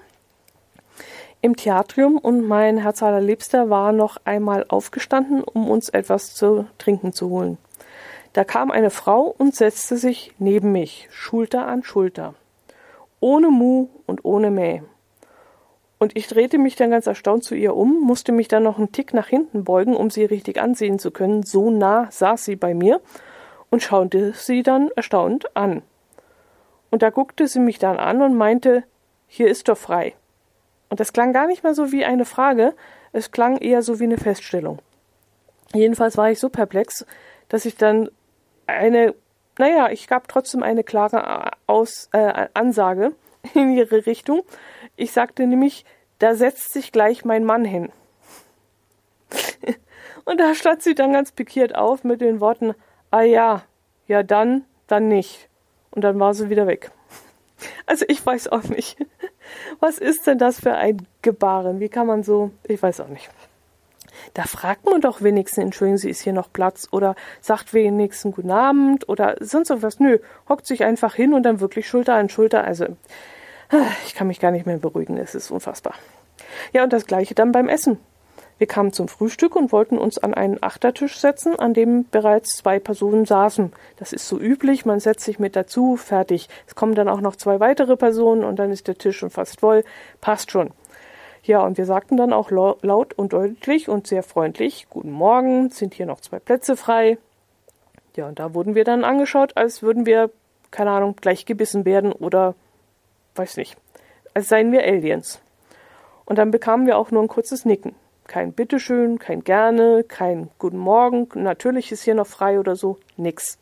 im 1.40 1.56
Theatrium 1.56 2.18
und 2.18 2.46
mein 2.46 2.78
Herz 2.78 3.02
allerliebster 3.02 3.68
war 3.68 3.92
noch 3.92 4.16
einmal 4.24 4.64
aufgestanden, 4.68 5.42
um 5.42 5.68
uns 5.68 5.88
etwas 5.88 6.34
zu 6.34 6.66
trinken 6.78 7.12
zu 7.12 7.28
holen. 7.28 7.58
Da 8.32 8.44
kam 8.44 8.70
eine 8.70 8.90
Frau 8.90 9.34
und 9.36 9.54
setzte 9.54 9.96
sich 9.96 10.32
neben 10.38 10.72
mich, 10.72 11.08
Schulter 11.10 11.66
an 11.66 11.82
Schulter 11.82 12.34
ohne 13.22 13.48
Mu 13.48 13.88
und 14.06 14.24
ohne 14.24 14.50
Mäh. 14.50 14.82
Und 15.98 16.16
ich 16.16 16.26
drehte 16.26 16.58
mich 16.58 16.74
dann 16.74 16.90
ganz 16.90 17.06
erstaunt 17.06 17.44
zu 17.44 17.54
ihr 17.54 17.76
um, 17.76 18.00
musste 18.00 18.32
mich 18.32 18.48
dann 18.48 18.64
noch 18.64 18.76
einen 18.76 18.90
Tick 18.90 19.14
nach 19.14 19.28
hinten 19.28 19.62
beugen, 19.62 19.96
um 19.96 20.10
sie 20.10 20.24
richtig 20.24 20.60
ansehen 20.60 20.98
zu 20.98 21.12
können. 21.12 21.44
So 21.44 21.70
nah 21.70 22.10
saß 22.10 22.44
sie 22.44 22.56
bei 22.56 22.74
mir 22.74 23.00
und 23.70 23.82
schaute 23.82 24.32
sie 24.32 24.64
dann 24.64 24.90
erstaunt 24.96 25.56
an. 25.56 25.82
Und 26.90 27.02
da 27.02 27.10
guckte 27.10 27.46
sie 27.46 27.60
mich 27.60 27.78
dann 27.78 27.96
an 27.96 28.20
und 28.20 28.36
meinte, 28.36 28.82
hier 29.28 29.46
ist 29.46 29.68
doch 29.68 29.78
frei. 29.78 30.14
Und 30.90 30.98
das 30.98 31.12
klang 31.12 31.32
gar 31.32 31.46
nicht 31.46 31.62
mal 31.62 31.74
so 31.74 31.92
wie 31.92 32.04
eine 32.04 32.24
Frage, 32.24 32.74
es 33.12 33.30
klang 33.30 33.56
eher 33.58 33.82
so 33.82 34.00
wie 34.00 34.04
eine 34.04 34.18
Feststellung. 34.18 34.80
Jedenfalls 35.72 36.18
war 36.18 36.30
ich 36.30 36.40
so 36.40 36.48
perplex, 36.48 37.06
dass 37.48 37.64
ich 37.64 37.76
dann 37.76 38.10
eine 38.66 39.14
naja, 39.58 39.90
ich 39.90 40.08
gab 40.08 40.28
trotzdem 40.28 40.62
eine 40.62 40.82
klare 40.84 41.50
Aus, 41.66 42.08
äh, 42.12 42.48
Ansage 42.54 43.12
in 43.54 43.76
ihre 43.76 44.06
Richtung. 44.06 44.42
Ich 44.96 45.12
sagte 45.12 45.46
nämlich, 45.46 45.84
da 46.18 46.34
setzt 46.34 46.72
sich 46.72 46.92
gleich 46.92 47.24
mein 47.24 47.44
Mann 47.44 47.64
hin. 47.64 47.90
Und 50.24 50.40
da 50.40 50.54
stand 50.54 50.82
sie 50.82 50.94
dann 50.94 51.12
ganz 51.12 51.32
pikiert 51.32 51.74
auf 51.74 52.04
mit 52.04 52.20
den 52.20 52.40
Worten, 52.40 52.74
ah 53.10 53.22
ja, 53.22 53.62
ja 54.06 54.22
dann, 54.22 54.64
dann 54.86 55.08
nicht. 55.08 55.48
Und 55.90 56.02
dann 56.02 56.18
war 56.20 56.34
sie 56.34 56.50
wieder 56.50 56.66
weg. 56.66 56.90
Also 57.86 58.04
ich 58.08 58.26
weiß 58.26 58.48
auch 58.48 58.64
nicht. 58.64 58.96
Was 59.78 59.98
ist 59.98 60.26
denn 60.26 60.36
das 60.36 60.58
für 60.58 60.74
ein 60.74 61.06
Gebaren? 61.20 61.78
Wie 61.78 61.88
kann 61.88 62.08
man 62.08 62.24
so, 62.24 62.50
ich 62.64 62.82
weiß 62.82 62.98
auch 62.98 63.08
nicht. 63.08 63.30
Da 64.34 64.44
fragt 64.44 64.84
man 64.84 65.00
doch 65.00 65.22
wenigstens, 65.22 65.64
entschuldigen 65.64 65.98
Sie, 65.98 66.10
ist 66.10 66.22
hier 66.22 66.32
noch 66.32 66.52
Platz? 66.52 66.88
Oder 66.90 67.14
sagt 67.40 67.74
wenigstens 67.74 68.34
Guten 68.34 68.50
Abend 68.50 69.08
oder 69.08 69.36
sonst 69.40 69.70
irgendwas. 69.70 70.00
Nö, 70.00 70.18
hockt 70.48 70.66
sich 70.66 70.84
einfach 70.84 71.14
hin 71.14 71.34
und 71.34 71.42
dann 71.42 71.60
wirklich 71.60 71.88
Schulter 71.88 72.14
an 72.14 72.28
Schulter. 72.28 72.64
Also, 72.64 72.86
ich 74.06 74.14
kann 74.14 74.26
mich 74.26 74.40
gar 74.40 74.50
nicht 74.50 74.66
mehr 74.66 74.78
beruhigen, 74.78 75.16
es 75.16 75.34
ist 75.34 75.50
unfassbar. 75.50 75.94
Ja, 76.72 76.84
und 76.84 76.92
das 76.92 77.06
gleiche 77.06 77.34
dann 77.34 77.52
beim 77.52 77.68
Essen. 77.68 77.98
Wir 78.58 78.68
kamen 78.68 78.92
zum 78.92 79.08
Frühstück 79.08 79.56
und 79.56 79.72
wollten 79.72 79.98
uns 79.98 80.18
an 80.18 80.34
einen 80.34 80.62
Achtertisch 80.62 81.18
setzen, 81.18 81.58
an 81.58 81.74
dem 81.74 82.06
bereits 82.10 82.56
zwei 82.56 82.78
Personen 82.78 83.24
saßen. 83.24 83.72
Das 83.96 84.12
ist 84.12 84.28
so 84.28 84.38
üblich, 84.38 84.86
man 84.86 85.00
setzt 85.00 85.24
sich 85.24 85.40
mit 85.40 85.56
dazu, 85.56 85.96
fertig. 85.96 86.48
Es 86.68 86.76
kommen 86.76 86.94
dann 86.94 87.08
auch 87.08 87.20
noch 87.20 87.34
zwei 87.34 87.58
weitere 87.58 87.96
Personen 87.96 88.44
und 88.44 88.56
dann 88.56 88.70
ist 88.70 88.86
der 88.86 88.96
Tisch 88.96 89.18
schon 89.18 89.30
fast 89.30 89.60
voll. 89.60 89.82
Passt 90.20 90.52
schon. 90.52 90.70
Ja, 91.44 91.60
und 91.62 91.76
wir 91.76 91.86
sagten 91.86 92.16
dann 92.16 92.32
auch 92.32 92.52
laut 92.52 93.14
und 93.14 93.32
deutlich 93.32 93.88
und 93.88 94.06
sehr 94.06 94.22
freundlich, 94.22 94.86
Guten 94.88 95.10
Morgen, 95.10 95.70
sind 95.70 95.92
hier 95.94 96.06
noch 96.06 96.20
zwei 96.20 96.38
Plätze 96.38 96.76
frei. 96.76 97.18
Ja, 98.14 98.28
und 98.28 98.38
da 98.38 98.54
wurden 98.54 98.76
wir 98.76 98.84
dann 98.84 99.02
angeschaut, 99.02 99.56
als 99.56 99.82
würden 99.82 100.06
wir, 100.06 100.30
keine 100.70 100.92
Ahnung, 100.92 101.16
gleich 101.20 101.44
gebissen 101.44 101.84
werden 101.84 102.12
oder 102.12 102.54
weiß 103.34 103.56
nicht, 103.56 103.76
als 104.34 104.48
seien 104.48 104.70
wir 104.70 104.84
Aliens. 104.84 105.40
Und 106.26 106.38
dann 106.38 106.52
bekamen 106.52 106.86
wir 106.86 106.96
auch 106.96 107.10
nur 107.10 107.22
ein 107.22 107.28
kurzes 107.28 107.64
Nicken. 107.64 107.96
Kein 108.28 108.52
Bitteschön, 108.52 109.18
kein 109.18 109.42
Gerne, 109.42 110.04
kein 110.06 110.48
Guten 110.60 110.78
Morgen, 110.78 111.26
natürlich 111.34 111.90
ist 111.90 112.04
hier 112.04 112.14
noch 112.14 112.28
frei 112.28 112.60
oder 112.60 112.76
so, 112.76 112.98
nix. 113.16 113.58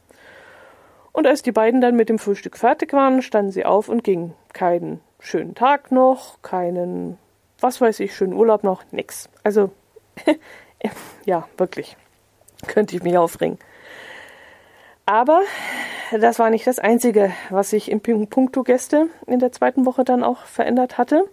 Und 1.12 1.26
als 1.26 1.40
die 1.40 1.52
beiden 1.52 1.80
dann 1.80 1.96
mit 1.96 2.10
dem 2.10 2.18
Frühstück 2.18 2.58
fertig 2.58 2.92
waren, 2.92 3.22
standen 3.22 3.52
sie 3.52 3.64
auf 3.64 3.88
und 3.88 4.04
gingen. 4.04 4.34
Keinen 4.52 5.00
schönen 5.18 5.54
Tag 5.54 5.90
noch, 5.90 6.42
keinen 6.42 7.18
was 7.60 7.80
weiß 7.80 8.00
ich, 8.00 8.14
schönen 8.14 8.32
Urlaub 8.32 8.64
noch, 8.64 8.82
nix. 8.90 9.28
Also, 9.42 9.70
ja, 11.24 11.48
wirklich. 11.56 11.96
Könnte 12.66 12.96
ich 12.96 13.02
mich 13.02 13.16
aufregen. 13.16 13.58
Aber 15.06 15.42
das 16.12 16.38
war 16.38 16.50
nicht 16.50 16.66
das 16.66 16.78
Einzige, 16.78 17.32
was 17.48 17.70
sich 17.70 17.90
im 17.90 18.00
Punkto 18.00 18.62
Gäste 18.62 19.08
in 19.26 19.40
der 19.40 19.52
zweiten 19.52 19.86
Woche 19.86 20.04
dann 20.04 20.22
auch 20.22 20.44
verändert 20.44 20.98
hatte. 20.98 21.28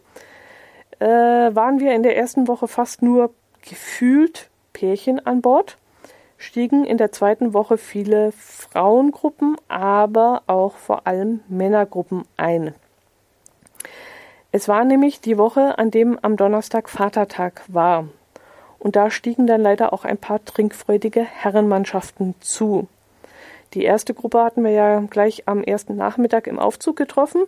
Äh, 1.00 1.06
waren 1.06 1.80
wir 1.80 1.94
in 1.94 2.04
der 2.04 2.18
ersten 2.18 2.48
Woche 2.48 2.68
fast 2.68 3.02
nur 3.02 3.34
gefühlt 3.62 4.50
Pärchen 4.74 5.24
an 5.26 5.42
Bord, 5.42 5.78
stiegen 6.38 6.86
in 6.86 6.98
der 6.98 7.12
zweiten 7.12 7.54
Woche 7.54 7.78
viele 7.78 8.32
Frauengruppen, 8.32 9.58
aber 9.68 10.44
auch 10.48 10.76
vor 10.76 11.06
allem 11.06 11.42
Männergruppen 11.48 12.24
ein. 12.36 12.74
Es 14.58 14.67
war 14.67 14.86
nämlich 14.86 15.22
die 15.22 15.38
Woche, 15.38 15.78
an 15.78 15.91
dem 15.91 16.17
am 16.24 16.36
Donnerstag 16.36 16.89
Vatertag 16.89 17.62
war. 17.67 18.08
Und 18.80 18.96
da 18.96 19.12
stiegen 19.12 19.46
dann 19.46 19.62
leider 19.62 19.93
auch 19.93 20.04
ein 20.04 20.17
paar 20.17 20.43
trinkfreudige 20.43 21.22
Herrenmannschaften 21.22 22.34
zu. 22.39 22.88
Die 23.76 23.84
erste 23.84 24.15
Gruppe 24.15 24.41
hatten 24.41 24.63
wir 24.63 24.72
ja 24.72 25.02
gleich 25.12 25.43
am 25.46 25.63
ersten 25.63 25.96
Nachmittag 25.96 26.48
im 26.48 26.58
Aufzug 26.58 26.96
getroffen 26.96 27.43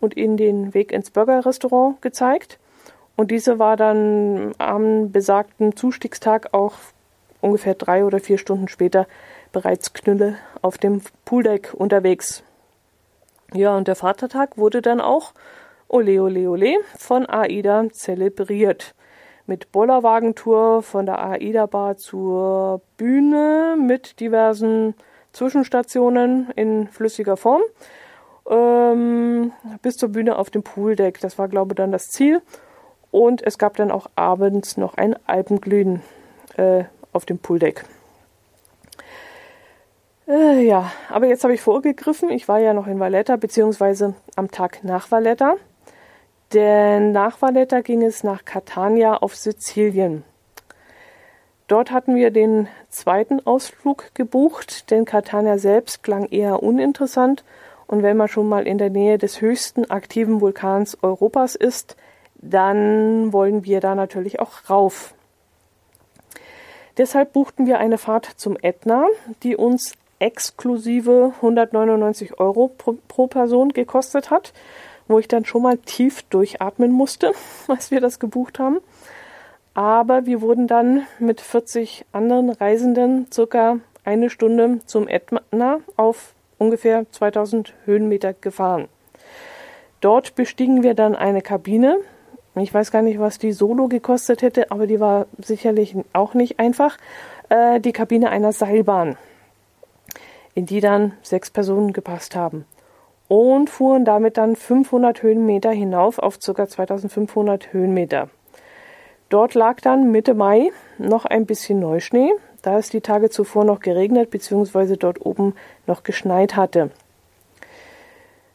und 0.00 0.16
ihnen 0.16 0.38
den 0.38 0.72
Weg 0.72 0.90
ins 0.90 1.10
Burgerrestaurant 1.10 2.00
gezeigt. 2.00 2.58
Und 3.14 3.30
diese 3.30 3.58
war 3.58 3.76
dann 3.76 4.54
am 4.56 5.12
besagten 5.12 5.76
Zustiegstag 5.76 6.54
auch 6.54 6.72
ungefähr 7.42 7.74
drei 7.74 8.06
oder 8.06 8.20
vier 8.20 8.38
Stunden 8.38 8.68
später 8.68 9.06
bereits 9.52 9.92
Knülle 9.92 10.36
auf 10.62 10.78
dem 10.78 11.02
Pooldeck 11.26 11.74
unterwegs. 11.74 12.42
Ja, 13.52 13.76
und 13.76 13.86
der 13.86 13.96
Vatertag 13.96 14.56
wurde 14.56 14.80
dann 14.80 15.02
auch 15.02 15.34
Ole 15.94 16.20
Ole 16.20 16.50
Ole 16.50 16.78
von 16.98 17.24
AIDA 17.24 17.88
zelebriert. 17.92 18.96
Mit 19.46 19.70
Bollerwagentour 19.70 20.82
von 20.82 21.06
der 21.06 21.24
AIDA 21.24 21.66
Bar 21.66 21.96
zur 21.98 22.80
Bühne 22.96 23.76
mit 23.78 24.18
diversen 24.18 24.94
Zwischenstationen 25.32 26.50
in 26.56 26.88
flüssiger 26.88 27.36
Form. 27.36 27.62
Ähm, 28.50 29.52
bis 29.82 29.96
zur 29.96 30.08
Bühne 30.08 30.36
auf 30.36 30.50
dem 30.50 30.64
Pooldeck. 30.64 31.20
Das 31.20 31.38
war, 31.38 31.46
glaube 31.46 31.74
ich, 31.74 31.76
dann 31.76 31.92
das 31.92 32.10
Ziel. 32.10 32.42
Und 33.12 33.40
es 33.46 33.56
gab 33.56 33.76
dann 33.76 33.92
auch 33.92 34.08
abends 34.16 34.76
noch 34.76 34.94
ein 34.94 35.14
Alpenglühen 35.28 36.02
äh, 36.56 36.86
auf 37.12 37.24
dem 37.24 37.38
Pooldeck. 37.38 37.84
Äh, 40.26 40.66
ja, 40.66 40.90
aber 41.08 41.26
jetzt 41.26 41.44
habe 41.44 41.54
ich 41.54 41.60
vorgegriffen. 41.60 42.30
Ich 42.30 42.48
war 42.48 42.58
ja 42.58 42.74
noch 42.74 42.88
in 42.88 42.98
Valletta, 42.98 43.36
beziehungsweise 43.36 44.14
am 44.34 44.50
Tag 44.50 44.82
nach 44.82 45.12
Valletta. 45.12 45.54
Denn 46.54 47.10
nach 47.10 47.42
Valletta 47.42 47.80
ging 47.80 48.02
es 48.02 48.22
nach 48.22 48.44
Catania 48.44 49.16
auf 49.16 49.34
Sizilien. 49.34 50.22
Dort 51.66 51.90
hatten 51.90 52.14
wir 52.14 52.30
den 52.30 52.68
zweiten 52.90 53.44
Ausflug 53.44 54.14
gebucht, 54.14 54.90
denn 54.92 55.04
Catania 55.04 55.58
selbst 55.58 56.04
klang 56.04 56.26
eher 56.26 56.62
uninteressant 56.62 57.42
und 57.88 58.04
wenn 58.04 58.16
man 58.16 58.28
schon 58.28 58.48
mal 58.48 58.68
in 58.68 58.78
der 58.78 58.90
Nähe 58.90 59.18
des 59.18 59.40
höchsten 59.40 59.90
aktiven 59.90 60.40
Vulkans 60.40 60.96
Europas 61.02 61.56
ist, 61.56 61.96
dann 62.36 63.32
wollen 63.32 63.64
wir 63.64 63.80
da 63.80 63.96
natürlich 63.96 64.38
auch 64.38 64.70
rauf. 64.70 65.14
Deshalb 66.98 67.32
buchten 67.32 67.66
wir 67.66 67.78
eine 67.78 67.98
Fahrt 67.98 68.26
zum 68.36 68.56
Ätna, 68.62 69.06
die 69.42 69.56
uns 69.56 69.94
exklusive 70.20 71.32
199 71.36 72.38
Euro 72.38 72.68
pro, 72.68 72.96
pro 73.08 73.26
Person 73.26 73.70
gekostet 73.70 74.30
hat 74.30 74.52
wo 75.08 75.18
ich 75.18 75.28
dann 75.28 75.44
schon 75.44 75.62
mal 75.62 75.78
tief 75.78 76.22
durchatmen 76.24 76.90
musste, 76.90 77.32
als 77.68 77.90
wir 77.90 78.00
das 78.00 78.18
gebucht 78.18 78.58
haben. 78.58 78.78
Aber 79.74 80.26
wir 80.26 80.40
wurden 80.40 80.66
dann 80.68 81.06
mit 81.18 81.40
40 81.40 82.04
anderen 82.12 82.50
Reisenden 82.50 83.26
circa 83.32 83.78
eine 84.04 84.30
Stunde 84.30 84.80
zum 84.86 85.08
Ätna 85.08 85.80
auf 85.96 86.34
ungefähr 86.58 87.10
2000 87.10 87.74
Höhenmeter 87.84 88.32
gefahren. 88.34 88.88
Dort 90.00 90.34
bestiegen 90.34 90.82
wir 90.82 90.94
dann 90.94 91.16
eine 91.16 91.42
Kabine. 91.42 91.98
Ich 92.56 92.72
weiß 92.72 92.92
gar 92.92 93.02
nicht, 93.02 93.18
was 93.18 93.38
die 93.38 93.52
Solo 93.52 93.88
gekostet 93.88 94.42
hätte, 94.42 94.70
aber 94.70 94.86
die 94.86 95.00
war 95.00 95.26
sicherlich 95.38 95.96
auch 96.12 96.34
nicht 96.34 96.60
einfach. 96.60 96.98
Äh, 97.48 97.80
die 97.80 97.92
Kabine 97.92 98.30
einer 98.30 98.52
Seilbahn, 98.52 99.16
in 100.54 100.66
die 100.66 100.80
dann 100.80 101.14
sechs 101.22 101.50
Personen 101.50 101.92
gepasst 101.92 102.36
haben. 102.36 102.64
Und 103.28 103.70
fuhren 103.70 104.04
damit 104.04 104.36
dann 104.36 104.54
500 104.54 105.22
Höhenmeter 105.22 105.70
hinauf 105.70 106.18
auf 106.18 106.38
ca. 106.38 106.66
2500 106.66 107.72
Höhenmeter. 107.72 108.28
Dort 109.28 109.54
lag 109.54 109.80
dann 109.80 110.10
Mitte 110.10 110.34
Mai 110.34 110.70
noch 110.98 111.24
ein 111.24 111.46
bisschen 111.46 111.80
Neuschnee, 111.80 112.32
da 112.62 112.78
es 112.78 112.90
die 112.90 113.00
Tage 113.00 113.30
zuvor 113.30 113.64
noch 113.64 113.80
geregnet 113.80 114.30
bzw. 114.30 114.96
dort 114.96 115.24
oben 115.24 115.54
noch 115.86 116.02
geschneit 116.02 116.56
hatte. 116.56 116.90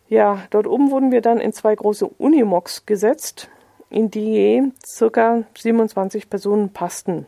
Ja, 0.07 0.43
dort 0.49 0.67
oben 0.67 0.89
wurden 0.89 1.11
wir 1.11 1.21
dann 1.21 1.39
in 1.39 1.53
zwei 1.53 1.75
große 1.75 2.07
Unimogs 2.07 2.85
gesetzt, 2.85 3.49
in 3.89 4.09
die 4.09 4.33
je 4.33 4.63
ca. 5.11 5.43
27 5.57 6.29
Personen 6.29 6.73
passten. 6.73 7.27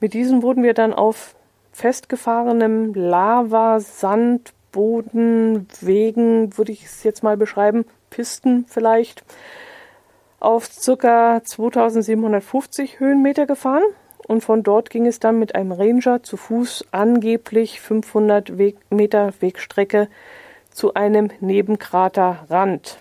Mit 0.00 0.14
diesen 0.14 0.42
wurden 0.42 0.62
wir 0.62 0.74
dann 0.74 0.94
auf 0.94 1.34
festgefahrenem 1.72 2.94
Lava, 2.94 3.80
Sand, 3.80 4.54
Boden, 4.72 5.66
Wegen, 5.80 6.56
würde 6.56 6.72
ich 6.72 6.84
es 6.84 7.02
jetzt 7.02 7.22
mal 7.22 7.36
beschreiben, 7.36 7.84
Pisten 8.10 8.64
vielleicht, 8.68 9.24
auf 10.40 10.68
ca. 10.68 11.42
2750 11.44 12.98
Höhenmeter 12.98 13.46
gefahren 13.46 13.84
und 14.26 14.42
von 14.42 14.62
dort 14.62 14.90
ging 14.90 15.06
es 15.06 15.18
dann 15.18 15.38
mit 15.38 15.54
einem 15.54 15.72
Ranger 15.72 16.22
zu 16.22 16.36
Fuß 16.36 16.86
angeblich 16.92 17.80
500 17.80 18.58
Weg 18.58 18.76
Meter 18.90 19.32
Wegstrecke 19.40 20.08
zu 20.70 20.94
einem 20.94 21.30
Nebenkraterrand. 21.40 22.98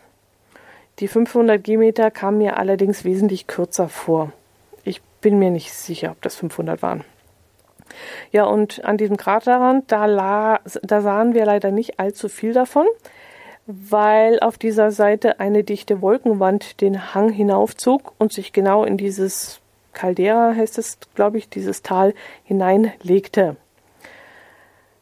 Die 0.99 1.07
500 1.07 1.63
G-Meter 1.63 2.11
kamen 2.11 2.39
mir 2.39 2.57
allerdings 2.57 3.05
wesentlich 3.05 3.47
kürzer 3.47 3.87
vor. 3.87 4.33
Ich 4.83 5.01
bin 5.21 5.39
mir 5.39 5.49
nicht 5.49 5.73
sicher, 5.73 6.11
ob 6.11 6.21
das 6.21 6.35
500 6.35 6.81
waren. 6.81 7.05
Ja, 8.31 8.45
und 8.45 8.83
an 8.85 8.97
diesem 8.97 9.17
Kraterrand, 9.17 9.91
da, 9.91 10.59
da 10.81 11.01
sahen 11.01 11.33
wir 11.33 11.45
leider 11.45 11.71
nicht 11.71 11.99
allzu 11.99 12.29
viel 12.29 12.53
davon 12.53 12.85
weil 13.71 14.39
auf 14.39 14.57
dieser 14.57 14.89
Seite 14.89 15.39
eine 15.39 15.63
dichte 15.63 16.01
Wolkenwand 16.01 16.81
den 16.81 17.13
Hang 17.13 17.29
hinaufzog 17.29 18.13
und 18.17 18.33
sich 18.33 18.51
genau 18.51 18.83
in 18.83 18.97
dieses 18.97 19.61
Caldera, 19.93 20.55
heißt 20.55 20.79
es, 20.79 20.97
glaube 21.13 21.37
ich, 21.37 21.49
dieses 21.49 21.83
Tal 21.83 22.15
hineinlegte. 22.45 23.57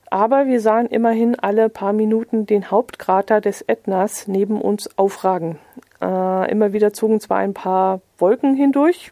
Aber 0.09 0.47
wir 0.47 0.59
sahen 0.59 0.87
immerhin 0.87 1.39
alle 1.39 1.69
paar 1.69 1.93
Minuten 1.93 2.45
den 2.45 2.69
Hauptkrater 2.69 3.39
des 3.39 3.61
Ätnas 3.61 4.27
neben 4.27 4.59
uns 4.59 4.89
aufragen. 4.97 5.59
Äh, 6.01 6.51
immer 6.51 6.73
wieder 6.73 6.91
zogen 6.91 7.21
zwar 7.21 7.37
ein 7.37 7.53
paar 7.53 8.01
Wolken 8.17 8.55
hindurch, 8.55 9.11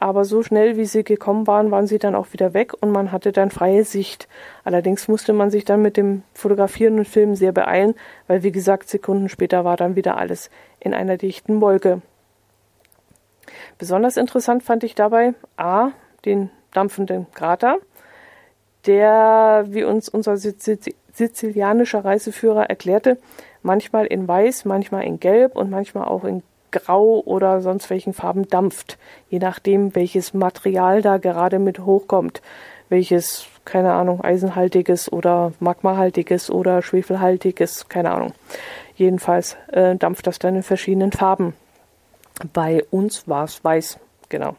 aber 0.00 0.24
so 0.24 0.42
schnell 0.42 0.78
wie 0.78 0.86
sie 0.86 1.04
gekommen 1.04 1.46
waren, 1.46 1.70
waren 1.70 1.86
sie 1.86 1.98
dann 1.98 2.14
auch 2.14 2.32
wieder 2.32 2.54
weg 2.54 2.72
und 2.80 2.90
man 2.90 3.12
hatte 3.12 3.32
dann 3.32 3.50
freie 3.50 3.84
Sicht. 3.84 4.28
Allerdings 4.64 5.08
musste 5.08 5.34
man 5.34 5.50
sich 5.50 5.66
dann 5.66 5.82
mit 5.82 5.98
dem 5.98 6.22
Fotografieren 6.32 6.98
und 6.98 7.06
Filmen 7.06 7.36
sehr 7.36 7.52
beeilen, 7.52 7.94
weil 8.26 8.42
wie 8.42 8.50
gesagt, 8.50 8.88
Sekunden 8.88 9.28
später 9.28 9.64
war 9.64 9.76
dann 9.76 9.96
wieder 9.96 10.16
alles 10.16 10.50
in 10.80 10.94
einer 10.94 11.18
dichten 11.18 11.60
Wolke. 11.60 12.00
Besonders 13.76 14.16
interessant 14.16 14.62
fand 14.62 14.84
ich 14.84 14.94
dabei 14.94 15.34
A, 15.58 15.90
den 16.24 16.50
dampfenden 16.72 17.26
Krater, 17.34 17.76
der, 18.86 19.66
wie 19.68 19.84
uns 19.84 20.08
unser 20.08 20.38
sizilianischer 20.38 22.04
Reiseführer 22.04 22.70
erklärte, 22.70 23.18
manchmal 23.62 24.06
in 24.06 24.26
weiß, 24.26 24.64
manchmal 24.64 25.04
in 25.04 25.20
gelb 25.20 25.56
und 25.56 25.68
manchmal 25.68 26.04
auch 26.04 26.24
in 26.24 26.42
grau 26.70 27.20
oder 27.24 27.60
sonst 27.60 27.90
welchen 27.90 28.12
Farben 28.12 28.48
dampft, 28.48 28.98
je 29.28 29.38
nachdem, 29.38 29.94
welches 29.94 30.34
Material 30.34 31.02
da 31.02 31.18
gerade 31.18 31.58
mit 31.58 31.80
hochkommt, 31.80 32.42
welches, 32.88 33.46
keine 33.64 33.92
Ahnung, 33.92 34.20
eisenhaltiges 34.20 35.10
oder 35.12 35.52
magmahaltiges 35.60 36.50
oder 36.50 36.82
schwefelhaltiges, 36.82 37.88
keine 37.88 38.10
Ahnung. 38.12 38.32
Jedenfalls 38.96 39.56
äh, 39.68 39.96
dampft 39.96 40.26
das 40.26 40.38
dann 40.38 40.56
in 40.56 40.62
verschiedenen 40.62 41.12
Farben. 41.12 41.54
Bei 42.52 42.84
uns 42.90 43.28
war 43.28 43.44
es 43.44 43.62
weiß, 43.62 43.98
genau. 44.28 44.56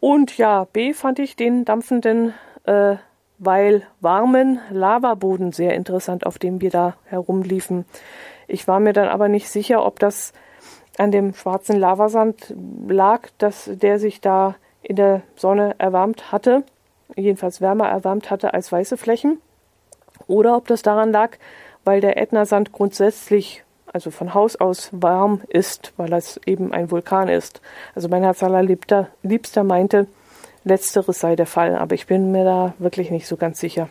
Und 0.00 0.38
ja, 0.38 0.66
B 0.72 0.94
fand 0.94 1.18
ich 1.18 1.36
den 1.36 1.64
dampfenden, 1.64 2.34
äh, 2.64 2.96
weil 3.38 3.82
warmen 4.00 4.60
Lavaboden 4.70 5.52
sehr 5.52 5.74
interessant, 5.74 6.26
auf 6.26 6.38
dem 6.38 6.60
wir 6.60 6.70
da 6.70 6.96
herumliefen. 7.04 7.84
Ich 8.48 8.66
war 8.66 8.80
mir 8.80 8.92
dann 8.92 9.08
aber 9.08 9.28
nicht 9.28 9.48
sicher, 9.48 9.84
ob 9.84 9.98
das 9.98 10.32
an 11.00 11.10
dem 11.10 11.32
schwarzen 11.32 11.78
Lavasand 11.78 12.54
lag, 12.86 13.28
dass 13.38 13.70
der 13.72 13.98
sich 13.98 14.20
da 14.20 14.56
in 14.82 14.96
der 14.96 15.22
Sonne 15.34 15.74
erwärmt 15.78 16.30
hatte, 16.30 16.62
jedenfalls 17.16 17.62
wärmer 17.62 17.88
erwärmt 17.88 18.30
hatte 18.30 18.52
als 18.52 18.70
weiße 18.70 18.98
Flächen, 18.98 19.40
oder 20.26 20.56
ob 20.56 20.68
das 20.68 20.82
daran 20.82 21.10
lag, 21.10 21.38
weil 21.84 22.02
der 22.02 22.18
Ätnasand 22.20 22.72
grundsätzlich, 22.72 23.64
also 23.90 24.10
von 24.10 24.34
Haus 24.34 24.56
aus 24.56 24.90
warm 24.92 25.40
ist, 25.48 25.94
weil 25.96 26.12
es 26.12 26.38
eben 26.44 26.70
ein 26.74 26.90
Vulkan 26.90 27.30
ist. 27.30 27.62
Also 27.94 28.08
mein 28.10 28.22
Herz 28.22 28.42
allerliebster 28.42 29.08
Liebster 29.22 29.64
meinte, 29.64 30.06
letzteres 30.64 31.18
sei 31.18 31.34
der 31.34 31.46
Fall, 31.46 31.76
aber 31.76 31.94
ich 31.94 32.06
bin 32.06 32.30
mir 32.30 32.44
da 32.44 32.74
wirklich 32.78 33.10
nicht 33.10 33.26
so 33.26 33.38
ganz 33.38 33.58
sicher. 33.58 33.88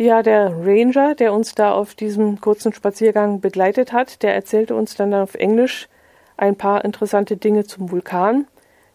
Ja, 0.00 0.22
der 0.22 0.52
Ranger, 0.64 1.16
der 1.16 1.32
uns 1.32 1.56
da 1.56 1.72
auf 1.72 1.96
diesem 1.96 2.40
kurzen 2.40 2.72
Spaziergang 2.72 3.40
begleitet 3.40 3.92
hat, 3.92 4.22
der 4.22 4.32
erzählte 4.32 4.76
uns 4.76 4.94
dann 4.94 5.12
auf 5.12 5.34
Englisch 5.34 5.88
ein 6.36 6.54
paar 6.54 6.84
interessante 6.84 7.36
Dinge 7.36 7.64
zum 7.64 7.90
Vulkan, 7.90 8.46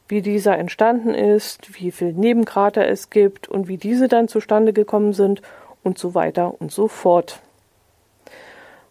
wie 0.07 0.21
dieser 0.21 0.57
entstanden 0.57 1.13
ist, 1.13 1.77
wie 1.77 1.91
viel 1.91 2.13
Nebenkrater 2.13 2.87
es 2.87 3.09
gibt 3.09 3.49
und 3.49 3.67
wie 3.67 3.75
diese 3.75 4.07
dann 4.07 4.29
zustande 4.29 4.71
gekommen 4.71 5.11
sind 5.11 5.41
und 5.83 5.97
so 5.97 6.15
weiter 6.15 6.61
und 6.61 6.71
so 6.71 6.87
fort. 6.87 7.41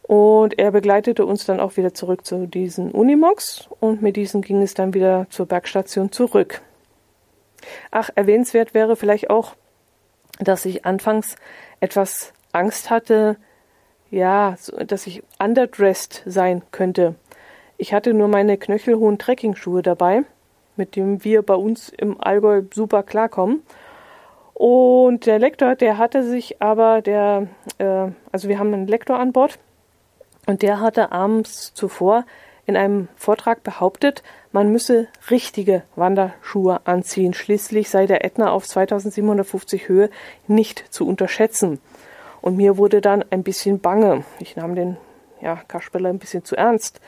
Und 0.02 0.58
er 0.58 0.70
begleitete 0.70 1.24
uns 1.24 1.46
dann 1.46 1.60
auch 1.60 1.78
wieder 1.78 1.94
zurück 1.94 2.26
zu 2.26 2.46
diesen 2.46 2.90
Unimogs 2.90 3.70
und 3.80 4.02
mit 4.02 4.16
diesen 4.16 4.42
ging 4.42 4.60
es 4.60 4.74
dann 4.74 4.92
wieder 4.92 5.28
zur 5.30 5.46
Bergstation 5.46 6.12
zurück. 6.12 6.60
Ach, 7.90 8.10
erwähnenswert 8.14 8.74
wäre 8.74 8.96
vielleicht 8.96 9.30
auch, 9.30 9.54
dass 10.40 10.66
ich 10.66 10.84
anfangs 10.84 11.36
etwas 11.82 12.32
Angst 12.52 12.90
hatte, 12.90 13.36
ja, 14.10 14.56
dass 14.86 15.06
ich 15.06 15.22
underdressed 15.38 16.22
sein 16.26 16.62
könnte. 16.70 17.16
Ich 17.76 17.92
hatte 17.92 18.14
nur 18.14 18.28
meine 18.28 18.56
knöchelhohen 18.56 19.18
Trekkingschuhe 19.18 19.82
dabei, 19.82 20.22
mit 20.76 20.94
denen 20.94 21.24
wir 21.24 21.42
bei 21.42 21.54
uns 21.54 21.88
im 21.88 22.20
Allgäu 22.20 22.62
super 22.72 23.02
klarkommen. 23.02 23.62
Und 24.54 25.26
der 25.26 25.40
Lektor, 25.40 25.74
der 25.74 25.98
hatte 25.98 26.22
sich 26.22 26.62
aber, 26.62 27.02
der, 27.02 27.48
äh, 27.78 28.12
also 28.30 28.48
wir 28.48 28.60
haben 28.60 28.72
einen 28.72 28.86
Lektor 28.86 29.18
an 29.18 29.32
Bord, 29.32 29.58
und 30.46 30.62
der 30.62 30.80
hatte 30.80 31.10
abends 31.10 31.74
zuvor 31.74 32.24
in 32.66 32.76
einem 32.76 33.08
Vortrag 33.16 33.62
behauptet, 33.62 34.22
man 34.52 34.70
müsse 34.70 35.08
richtige 35.30 35.82
Wanderschuhe 35.96 36.80
anziehen. 36.84 37.34
Schließlich 37.34 37.90
sei 37.90 38.06
der 38.06 38.24
Ätna 38.24 38.50
auf 38.50 38.66
2750 38.66 39.88
Höhe 39.88 40.10
nicht 40.46 40.84
zu 40.92 41.06
unterschätzen. 41.06 41.80
Und 42.40 42.56
mir 42.56 42.76
wurde 42.76 43.00
dann 43.00 43.24
ein 43.30 43.42
bisschen 43.42 43.80
bange. 43.80 44.24
Ich 44.38 44.56
nahm 44.56 44.74
den 44.74 44.96
ja, 45.40 45.56
Kasperler 45.68 46.10
ein 46.10 46.18
bisschen 46.18 46.44
zu 46.44 46.56
ernst. 46.56 47.00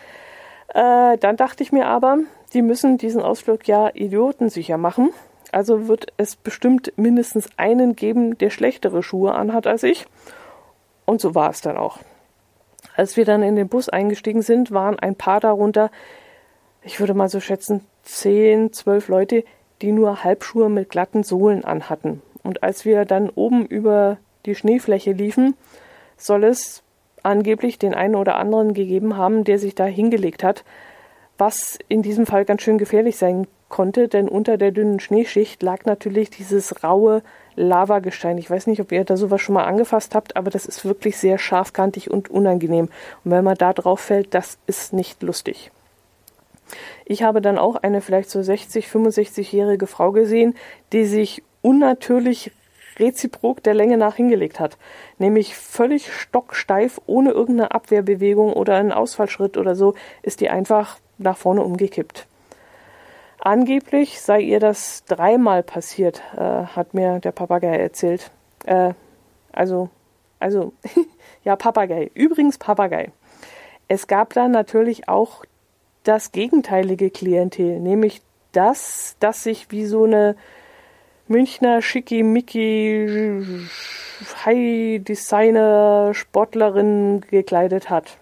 Äh, 0.68 1.18
dann 1.18 1.36
dachte 1.36 1.62
ich 1.62 1.72
mir 1.72 1.86
aber, 1.86 2.18
die 2.52 2.62
müssen 2.62 2.98
diesen 2.98 3.22
Ausflug 3.22 3.66
ja 3.68 3.90
idiotensicher 3.94 4.78
machen. 4.78 5.12
Also 5.52 5.86
wird 5.86 6.12
es 6.16 6.34
bestimmt 6.34 6.92
mindestens 6.96 7.48
einen 7.56 7.94
geben, 7.94 8.38
der 8.38 8.50
schlechtere 8.50 9.02
Schuhe 9.02 9.34
anhat 9.34 9.66
als 9.66 9.84
ich. 9.84 10.06
Und 11.04 11.20
so 11.20 11.34
war 11.34 11.50
es 11.50 11.60
dann 11.60 11.76
auch. 11.76 11.98
Als 12.96 13.16
wir 13.16 13.24
dann 13.24 13.42
in 13.42 13.56
den 13.56 13.68
Bus 13.68 13.88
eingestiegen 13.88 14.42
sind, 14.42 14.70
waren 14.70 14.98
ein 14.98 15.16
paar 15.16 15.40
darunter, 15.40 15.90
ich 16.82 17.00
würde 17.00 17.14
mal 17.14 17.28
so 17.28 17.40
schätzen, 17.40 17.84
zehn, 18.02 18.72
zwölf 18.72 19.08
Leute, 19.08 19.44
die 19.82 19.90
nur 19.90 20.22
Halbschuhe 20.22 20.68
mit 20.68 20.90
glatten 20.90 21.24
Sohlen 21.24 21.64
anhatten. 21.64 22.22
Und 22.42 22.62
als 22.62 22.84
wir 22.84 23.04
dann 23.04 23.30
oben 23.30 23.66
über 23.66 24.18
die 24.46 24.54
Schneefläche 24.54 25.12
liefen, 25.12 25.56
soll 26.16 26.44
es 26.44 26.82
angeblich 27.22 27.78
den 27.78 27.94
einen 27.94 28.14
oder 28.14 28.36
anderen 28.36 28.74
gegeben 28.74 29.16
haben, 29.16 29.44
der 29.44 29.58
sich 29.58 29.74
da 29.74 29.84
hingelegt 29.86 30.44
hat, 30.44 30.64
was 31.38 31.78
in 31.88 32.02
diesem 32.02 32.26
Fall 32.26 32.44
ganz 32.44 32.62
schön 32.62 32.78
gefährlich 32.78 33.16
sein 33.16 33.46
konnte, 33.68 34.08
denn 34.08 34.28
unter 34.28 34.56
der 34.56 34.70
dünnen 34.70 35.00
Schneeschicht 35.00 35.62
lag 35.62 35.84
natürlich 35.84 36.30
dieses 36.30 36.84
raue 36.84 37.22
Lavagestein. 37.56 38.38
Ich 38.38 38.50
weiß 38.50 38.66
nicht, 38.66 38.80
ob 38.80 38.92
ihr 38.92 39.04
da 39.04 39.16
sowas 39.16 39.40
schon 39.40 39.54
mal 39.54 39.64
angefasst 39.64 40.14
habt, 40.14 40.36
aber 40.36 40.50
das 40.50 40.66
ist 40.66 40.84
wirklich 40.84 41.16
sehr 41.16 41.38
scharfkantig 41.38 42.10
und 42.10 42.30
unangenehm. 42.30 42.88
Und 43.24 43.30
wenn 43.30 43.44
man 43.44 43.56
da 43.56 43.72
drauf 43.72 44.00
fällt, 44.00 44.34
das 44.34 44.58
ist 44.66 44.92
nicht 44.92 45.22
lustig. 45.22 45.70
Ich 47.04 47.22
habe 47.22 47.40
dann 47.40 47.58
auch 47.58 47.76
eine 47.76 48.00
vielleicht 48.00 48.30
so 48.30 48.42
60, 48.42 48.86
65-jährige 48.86 49.86
Frau 49.86 50.12
gesehen, 50.12 50.54
die 50.92 51.04
sich 51.04 51.42
unnatürlich 51.62 52.52
reziprok 52.98 53.62
der 53.62 53.74
Länge 53.74 53.96
nach 53.96 54.16
hingelegt 54.16 54.60
hat. 54.60 54.78
Nämlich 55.18 55.56
völlig 55.56 56.12
stocksteif, 56.12 57.00
ohne 57.06 57.30
irgendeine 57.30 57.72
Abwehrbewegung 57.72 58.52
oder 58.52 58.76
einen 58.76 58.92
Ausfallschritt 58.92 59.56
oder 59.56 59.74
so, 59.74 59.94
ist 60.22 60.40
die 60.40 60.50
einfach 60.50 60.98
nach 61.18 61.36
vorne 61.36 61.62
umgekippt. 61.62 62.26
Angeblich 63.44 64.22
sei 64.22 64.40
ihr 64.40 64.58
das 64.58 65.04
dreimal 65.04 65.62
passiert, 65.62 66.22
äh, 66.34 66.40
hat 66.40 66.94
mir 66.94 67.20
der 67.20 67.32
Papagei 67.32 67.76
erzählt. 67.76 68.30
Äh, 68.64 68.94
also, 69.52 69.90
also, 70.40 70.72
ja, 71.44 71.54
Papagei. 71.54 72.10
Übrigens 72.14 72.56
Papagei. 72.56 73.12
Es 73.86 74.06
gab 74.06 74.32
dann 74.32 74.50
natürlich 74.50 75.10
auch 75.10 75.44
das 76.04 76.32
gegenteilige 76.32 77.10
Klientel, 77.10 77.80
nämlich 77.80 78.22
das, 78.52 79.16
das 79.20 79.42
sich 79.42 79.70
wie 79.70 79.84
so 79.84 80.04
eine 80.04 80.36
Münchner 81.28 81.82
Schickimicki 81.82 83.66
High 84.46 85.04
Designer 85.04 86.14
Sportlerin 86.14 87.20
gekleidet 87.30 87.90
hat. 87.90 88.16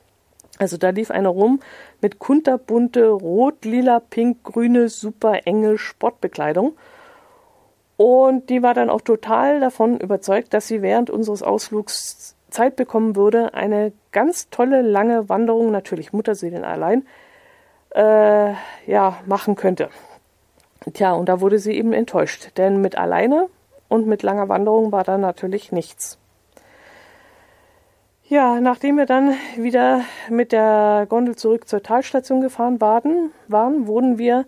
Also 0.58 0.76
da 0.76 0.90
lief 0.90 1.10
einer 1.10 1.30
rum 1.30 1.60
mit 2.00 2.18
kunterbunte 2.18 3.08
rot, 3.08 3.64
lila, 3.64 4.00
pink, 4.00 4.44
grüne, 4.44 4.88
super 4.88 5.46
enge 5.46 5.78
Sportbekleidung. 5.78 6.74
Und 7.96 8.50
die 8.50 8.62
war 8.62 8.74
dann 8.74 8.90
auch 8.90 9.00
total 9.00 9.60
davon 9.60 9.98
überzeugt, 9.98 10.54
dass 10.54 10.66
sie 10.66 10.82
während 10.82 11.10
unseres 11.10 11.42
Ausflugs 11.42 12.36
Zeit 12.50 12.76
bekommen 12.76 13.16
würde, 13.16 13.54
eine 13.54 13.92
ganz 14.12 14.50
tolle 14.50 14.82
lange 14.82 15.28
Wanderung, 15.28 15.70
natürlich 15.70 16.12
Mutterseelen 16.12 16.64
allein, 16.64 17.06
äh, 17.94 18.52
ja, 18.86 19.18
machen 19.26 19.56
könnte. 19.56 19.88
Tja, 20.92 21.12
und 21.12 21.28
da 21.28 21.40
wurde 21.40 21.58
sie 21.58 21.72
eben 21.72 21.92
enttäuscht, 21.92 22.50
denn 22.56 22.80
mit 22.80 22.98
alleine 22.98 23.48
und 23.88 24.06
mit 24.06 24.22
langer 24.22 24.48
Wanderung 24.48 24.92
war 24.92 25.04
da 25.04 25.16
natürlich 25.16 25.72
nichts. 25.72 26.18
Ja, 28.32 28.62
nachdem 28.62 28.96
wir 28.96 29.04
dann 29.04 29.34
wieder 29.58 30.06
mit 30.30 30.52
der 30.52 31.04
Gondel 31.10 31.36
zurück 31.36 31.68
zur 31.68 31.82
Talstation 31.82 32.40
gefahren 32.40 32.80
waren, 32.80 33.30
waren, 33.46 33.86
wurden 33.86 34.16
wir 34.16 34.46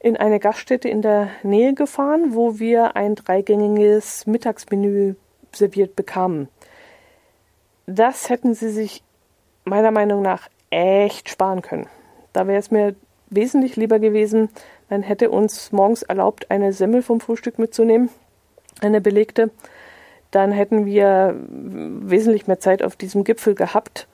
in 0.00 0.16
eine 0.16 0.40
Gaststätte 0.40 0.88
in 0.88 1.02
der 1.02 1.28
Nähe 1.44 1.72
gefahren, 1.72 2.34
wo 2.34 2.58
wir 2.58 2.96
ein 2.96 3.14
dreigängiges 3.14 4.26
Mittagsmenü 4.26 5.14
serviert 5.52 5.94
bekamen. 5.94 6.48
Das 7.86 8.28
hätten 8.28 8.54
sie 8.54 8.70
sich 8.70 9.04
meiner 9.64 9.92
Meinung 9.92 10.20
nach 10.20 10.48
echt 10.70 11.28
sparen 11.28 11.62
können. 11.62 11.86
Da 12.32 12.48
wäre 12.48 12.58
es 12.58 12.72
mir 12.72 12.96
wesentlich 13.30 13.76
lieber 13.76 14.00
gewesen, 14.00 14.48
man 14.90 15.04
hätte 15.04 15.30
uns 15.30 15.70
morgens 15.70 16.02
erlaubt, 16.02 16.50
eine 16.50 16.72
Semmel 16.72 17.02
vom 17.02 17.20
Frühstück 17.20 17.60
mitzunehmen, 17.60 18.10
eine 18.80 19.00
belegte 19.00 19.52
dann 20.36 20.52
hätten 20.52 20.84
wir 20.84 21.34
wesentlich 21.48 22.46
mehr 22.46 22.60
Zeit 22.60 22.82
auf 22.82 22.94
diesem 22.94 23.24
Gipfel 23.24 23.54
gehabt. 23.54 24.06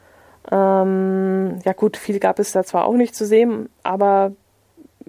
Ähm, 0.53 1.59
ja 1.65 1.73
gut, 1.73 1.97
viel 1.97 2.21
gab 2.21 2.39
es 2.39 2.53
da 2.53 2.63
zwar 2.63 2.85
auch 2.85 2.95
nicht 2.95 3.17
zu 3.17 3.27
sehen, 3.27 3.69
aber 3.83 4.31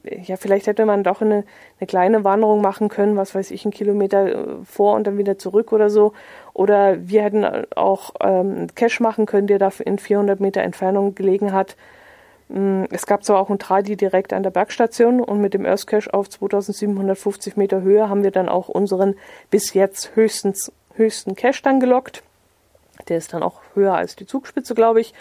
ja, 0.03 0.37
vielleicht 0.37 0.65
hätte 0.65 0.87
man 0.87 1.03
doch 1.03 1.21
eine, 1.21 1.45
eine 1.79 1.87
kleine 1.87 2.23
Wanderung 2.23 2.61
machen 2.61 2.89
können, 2.89 3.15
was 3.15 3.35
weiß 3.35 3.51
ich, 3.51 3.63
einen 3.63 3.71
Kilometer 3.71 4.25
äh, 4.25 4.47
vor 4.65 4.95
und 4.95 5.05
dann 5.05 5.19
wieder 5.19 5.37
zurück 5.37 5.71
oder 5.71 5.91
so. 5.91 6.13
Oder 6.53 7.07
wir 7.07 7.21
hätten 7.21 7.45
auch 7.75 8.15
ähm, 8.19 8.67
Cache 8.73 9.03
machen 9.03 9.27
können, 9.27 9.45
der 9.45 9.59
da 9.59 9.71
in 9.85 9.99
400 9.99 10.39
Meter 10.39 10.61
Entfernung 10.61 11.13
gelegen 11.13 11.53
hat. 11.53 11.77
Mm, 12.49 12.85
es 12.89 13.05
gab 13.05 13.23
zwar 13.23 13.39
auch 13.39 13.49
einen 13.49 13.59
Tradi 13.59 13.95
direkt 13.95 14.33
an 14.33 14.43
der 14.43 14.49
Bergstation 14.49 15.21
und 15.21 15.39
mit 15.39 15.53
dem 15.53 15.65
Earth 15.65 15.85
Cache 15.87 16.11
auf 16.11 16.27
2750 16.27 17.55
Meter 17.55 17.81
Höhe 17.81 18.09
haben 18.09 18.23
wir 18.23 18.31
dann 18.31 18.49
auch 18.49 18.67
unseren 18.67 19.15
bis 19.51 19.73
jetzt 19.73 20.15
höchstens 20.15 20.71
höchsten 20.95 21.35
Cache 21.35 21.61
dann 21.63 21.79
gelockt. 21.79 22.23
Der 23.07 23.17
ist 23.17 23.33
dann 23.33 23.43
auch 23.43 23.61
höher 23.73 23.95
als 23.95 24.15
die 24.15 24.25
Zugspitze, 24.25 24.75
glaube 24.75 25.01
ich. 25.01 25.13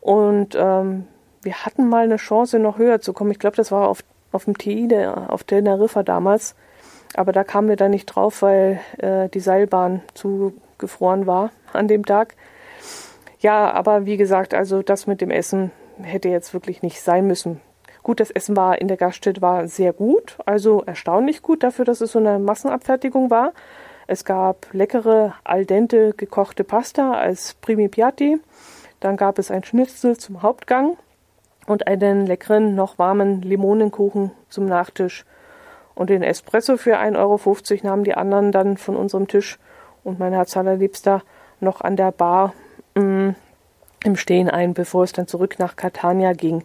Und 0.00 0.54
ähm, 0.54 1.06
wir 1.42 1.64
hatten 1.64 1.88
mal 1.88 2.04
eine 2.04 2.16
Chance, 2.16 2.58
noch 2.58 2.78
höher 2.78 3.00
zu 3.00 3.12
kommen. 3.12 3.30
Ich 3.30 3.38
glaube, 3.38 3.56
das 3.56 3.72
war 3.72 3.88
auf, 3.88 4.04
auf 4.32 4.44
dem 4.44 4.56
TI, 4.58 4.88
der, 4.88 5.32
auf 5.32 5.44
Teneriffa 5.44 6.02
damals. 6.02 6.54
Aber 7.14 7.32
da 7.32 7.44
kamen 7.44 7.68
wir 7.68 7.76
dann 7.76 7.90
nicht 7.90 8.06
drauf, 8.06 8.42
weil 8.42 8.80
äh, 8.98 9.28
die 9.28 9.40
Seilbahn 9.40 10.02
zugefroren 10.14 11.26
war 11.26 11.50
an 11.72 11.88
dem 11.88 12.04
Tag. 12.04 12.34
Ja, 13.40 13.70
aber 13.70 14.04
wie 14.04 14.16
gesagt, 14.16 14.52
also 14.52 14.82
das 14.82 15.06
mit 15.06 15.20
dem 15.20 15.30
Essen 15.30 15.70
hätte 16.02 16.28
jetzt 16.28 16.52
wirklich 16.54 16.82
nicht 16.82 17.00
sein 17.00 17.26
müssen. 17.26 17.60
Gut, 18.02 18.20
das 18.20 18.30
Essen 18.30 18.56
war 18.56 18.80
in 18.80 18.88
der 18.88 18.96
Gaststätte 18.96 19.42
war 19.42 19.68
sehr 19.68 19.92
gut, 19.92 20.38
also 20.46 20.82
erstaunlich 20.86 21.42
gut 21.42 21.62
dafür, 21.62 21.84
dass 21.84 22.00
es 22.00 22.12
so 22.12 22.18
eine 22.18 22.38
Massenabfertigung 22.38 23.30
war. 23.30 23.52
Es 24.10 24.24
gab 24.24 24.72
leckere 24.72 25.34
al 25.44 25.66
dente 25.66 26.14
gekochte 26.16 26.64
Pasta 26.64 27.12
als 27.12 27.52
Primi 27.60 27.88
Piatti. 27.88 28.40
Dann 29.00 29.18
gab 29.18 29.38
es 29.38 29.50
ein 29.50 29.64
Schnitzel 29.64 30.16
zum 30.16 30.40
Hauptgang 30.40 30.96
und 31.66 31.86
einen 31.86 32.26
leckeren, 32.26 32.74
noch 32.74 32.98
warmen 32.98 33.42
Limonenkuchen 33.42 34.30
zum 34.48 34.64
Nachtisch. 34.64 35.26
Und 35.94 36.08
den 36.08 36.22
Espresso 36.22 36.78
für 36.78 36.98
1,50 36.98 37.18
Euro 37.18 37.86
nahmen 37.86 38.04
die 38.04 38.14
anderen 38.14 38.50
dann 38.50 38.78
von 38.78 38.96
unserem 38.96 39.28
Tisch 39.28 39.58
und 40.04 40.18
mein 40.18 40.32
Herz 40.32 40.56
allerliebster 40.56 41.22
noch 41.60 41.82
an 41.82 41.96
der 41.96 42.10
Bar 42.10 42.54
mh, 42.94 43.02
mm, 43.02 43.36
im 44.04 44.16
Stehen 44.16 44.48
ein, 44.48 44.72
bevor 44.72 45.04
es 45.04 45.12
dann 45.12 45.26
zurück 45.26 45.58
nach 45.58 45.76
Catania 45.76 46.32
ging. 46.32 46.64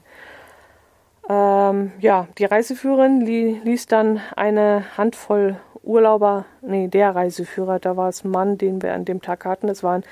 Ähm, 1.27 1.91
ja, 1.99 2.27
die 2.37 2.45
Reiseführerin 2.45 3.19
li 3.19 3.59
ließ 3.65 3.87
dann 3.87 4.21
eine 4.37 4.85
Handvoll 4.97 5.57
Urlauber, 5.83 6.45
nee, 6.61 6.87
der 6.87 7.13
Reiseführer, 7.13 7.79
da 7.79 7.97
war 7.97 8.09
es 8.09 8.23
ein 8.23 8.31
Mann, 8.31 8.57
den 8.57 8.81
wir 8.81 8.93
an 8.93 9.05
dem 9.05 9.21
Tag 9.21 9.45
hatten. 9.45 9.67
Das 9.67 9.83
war 9.83 9.95
ein 9.95 10.03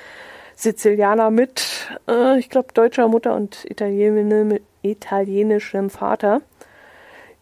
Sizilianer 0.56 1.32
mit, 1.32 1.90
äh, 2.08 2.38
ich 2.38 2.50
glaube, 2.50 2.74
deutscher 2.74 3.08
Mutter 3.08 3.34
und 3.36 3.66
italienischem 4.84 5.90
Vater. 5.90 6.42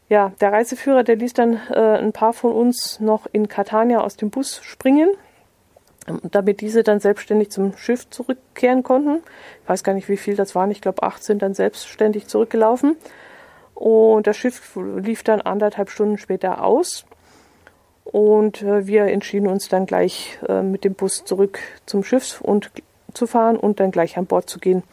Ja, 0.10 0.32
der 0.42 0.52
Reiseführer, 0.52 1.04
der 1.04 1.18
ließ 1.18 1.34
dann 1.34 1.60
äh, 1.70 1.98
ein 1.98 2.14
paar 2.14 2.34
von 2.34 2.52
uns 2.52 3.00
noch 3.00 3.28
in 3.32 3.48
Catania 3.48 4.02
aus 4.02 4.16
dem 4.16 4.30
Bus 4.32 4.60
springen, 4.64 5.10
damit 6.24 6.62
diese 6.62 6.82
dann 6.82 7.00
selbstständig 7.00 7.52
zum 7.52 7.78
Schiff 7.78 8.10
zurückkehren 8.10 8.82
konnten. 8.82 9.22
Ich 9.64 9.70
weiß 9.70 9.84
gar 9.84 9.94
nicht, 9.94 10.10
wie 10.10 10.18
viel 10.18 10.36
das 10.36 10.56
waren. 10.56 10.72
Ich 10.72 10.82
glaube, 10.82 11.04
acht 11.04 11.24
sind 11.24 11.42
dann 11.42 11.54
selbstständig 11.54 12.28
zurückgelaufen. 12.28 12.96
Und 13.76 14.26
das 14.28 14.36
Schiff 14.36 14.76
lief 14.76 15.24
dann 15.24 15.42
anderthalb 15.42 15.90
Stunden 15.90 16.18
später 16.18 16.64
aus. 16.64 17.06
Und 18.12 18.64
äh, 18.64 18.88
wir 18.88 19.06
entschieden 19.06 19.48
uns 19.48 19.70
dann 19.70 19.86
gleich 19.86 20.40
äh, 20.48 20.64
mit 20.64 20.84
dem 20.84 20.96
Bus 20.96 21.26
zurück 21.26 21.60
zum 21.86 22.04
Schiff 22.04 22.42
und 22.42 22.72
zu 23.14 23.28
fahren 23.28 23.58
und 23.58 23.80
dann 23.80 23.92
gleich 23.92 24.18
an 24.18 24.26
Bord 24.26 24.50
zu 24.50 24.60
gehen. 24.60 24.84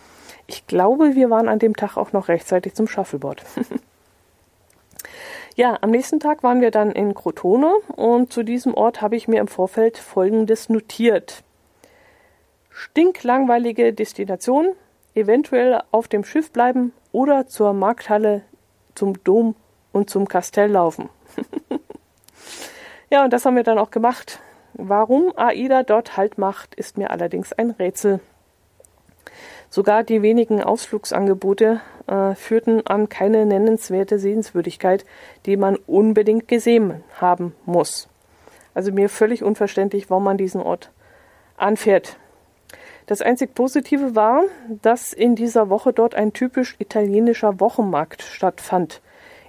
Ich 0.47 0.67
glaube, 0.67 1.15
wir 1.15 1.31
waren 1.31 1.49
an 1.49 1.59
dem 1.59 1.77
Tag 1.77 1.97
auch 1.97 2.13
noch 2.13 2.29
rechtzeitig 2.29 2.75
zum 2.75 2.87
Shuffleboard. 2.87 3.43
ja, 5.57 5.79
am 5.81 5.91
nächsten 5.91 6.21
Tag 6.21 6.43
waren 6.43 6.61
wir 6.61 6.71
dann 6.71 6.93
in 6.93 7.15
Crotone 7.15 7.73
und 7.97 8.33
zu 8.33 8.43
diesem 8.43 8.75
Ort 8.75 9.01
habe 9.01 9.17
ich 9.17 9.29
mir 9.29 9.41
im 9.41 9.49
Vorfeld 9.49 9.99
Folgendes 9.99 10.69
notiert. 10.69 11.43
Stinklangweilige 12.71 13.95
Destination, 13.95 14.73
eventuell 15.15 15.83
auf 15.91 16.07
dem 16.07 16.25
Schiff 16.25 16.53
bleiben 16.53 16.93
oder 17.13 17.47
zur 17.47 17.73
Markthalle, 17.73 18.43
zum 18.95 19.25
Dom 19.25 19.57
und 19.93 20.11
zum 20.11 20.29
Kastell 20.29 20.71
laufen. 20.71 21.09
Ja, 23.11 23.25
und 23.25 23.33
das 23.33 23.45
haben 23.45 23.57
wir 23.57 23.63
dann 23.63 23.79
auch 23.79 23.91
gemacht. 23.91 24.41
Warum 24.75 25.33
AIDA 25.37 25.85
dort 25.85 26.17
Halt 26.17 26.39
macht, 26.39 26.75
ist 26.75 26.99
mir 26.99 27.11
allerdings 27.11 27.53
ein 27.53 27.71
Rätsel. 27.71 28.21
Sogar 29.71 30.03
die 30.03 30.23
wenigen 30.23 30.63
Ausflugsangebote 30.63 31.81
äh, 32.07 32.35
führten 32.35 32.87
an 32.87 33.09
keine 33.09 33.47
nennenswerte 33.47 34.19
Sehenswürdigkeit, 34.19 35.05
die 35.45 35.57
man 35.57 35.77
unbedingt 35.77 36.49
gesehen 36.49 37.03
haben 37.21 37.55
muss. 37.65 38.09
Also 38.75 38.93
mir 38.93 39.09
völlig 39.09 39.43
unverständlich, 39.43 40.11
warum 40.11 40.25
man 40.25 40.37
diesen 40.37 40.61
Ort 40.61 40.91
anfährt. 41.57 42.17
Das 43.07 43.23
einzig 43.23 43.55
Positive 43.55 44.15
war, 44.15 44.43
dass 44.83 45.13
in 45.13 45.37
dieser 45.37 45.71
Woche 45.71 45.93
dort 45.93 46.15
ein 46.15 46.33
typisch 46.33 46.75
italienischer 46.79 47.61
Wochenmarkt 47.61 48.23
stattfand. 48.23 49.01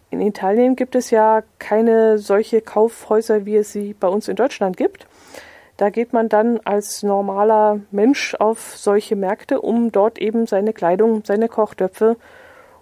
In 0.09 0.21
Italien 0.21 0.75
gibt 0.75 0.95
es 0.95 1.11
ja 1.11 1.43
keine 1.59 2.17
solche 2.17 2.61
Kaufhäuser, 2.61 3.45
wie 3.45 3.57
es 3.57 3.73
sie 3.73 3.93
bei 3.93 4.07
uns 4.07 4.27
in 4.27 4.35
Deutschland 4.35 4.77
gibt. 4.77 5.07
Da 5.75 5.89
geht 5.89 6.11
man 6.11 6.27
dann 6.27 6.59
als 6.63 7.03
normaler 7.03 7.81
Mensch 7.91 8.33
auf 8.35 8.75
solche 8.77 9.15
Märkte, 9.15 9.61
um 9.61 9.91
dort 9.91 10.17
eben 10.17 10.47
seine 10.47 10.73
Kleidung, 10.73 11.23
seine 11.23 11.49
Kochtöpfe 11.49 12.17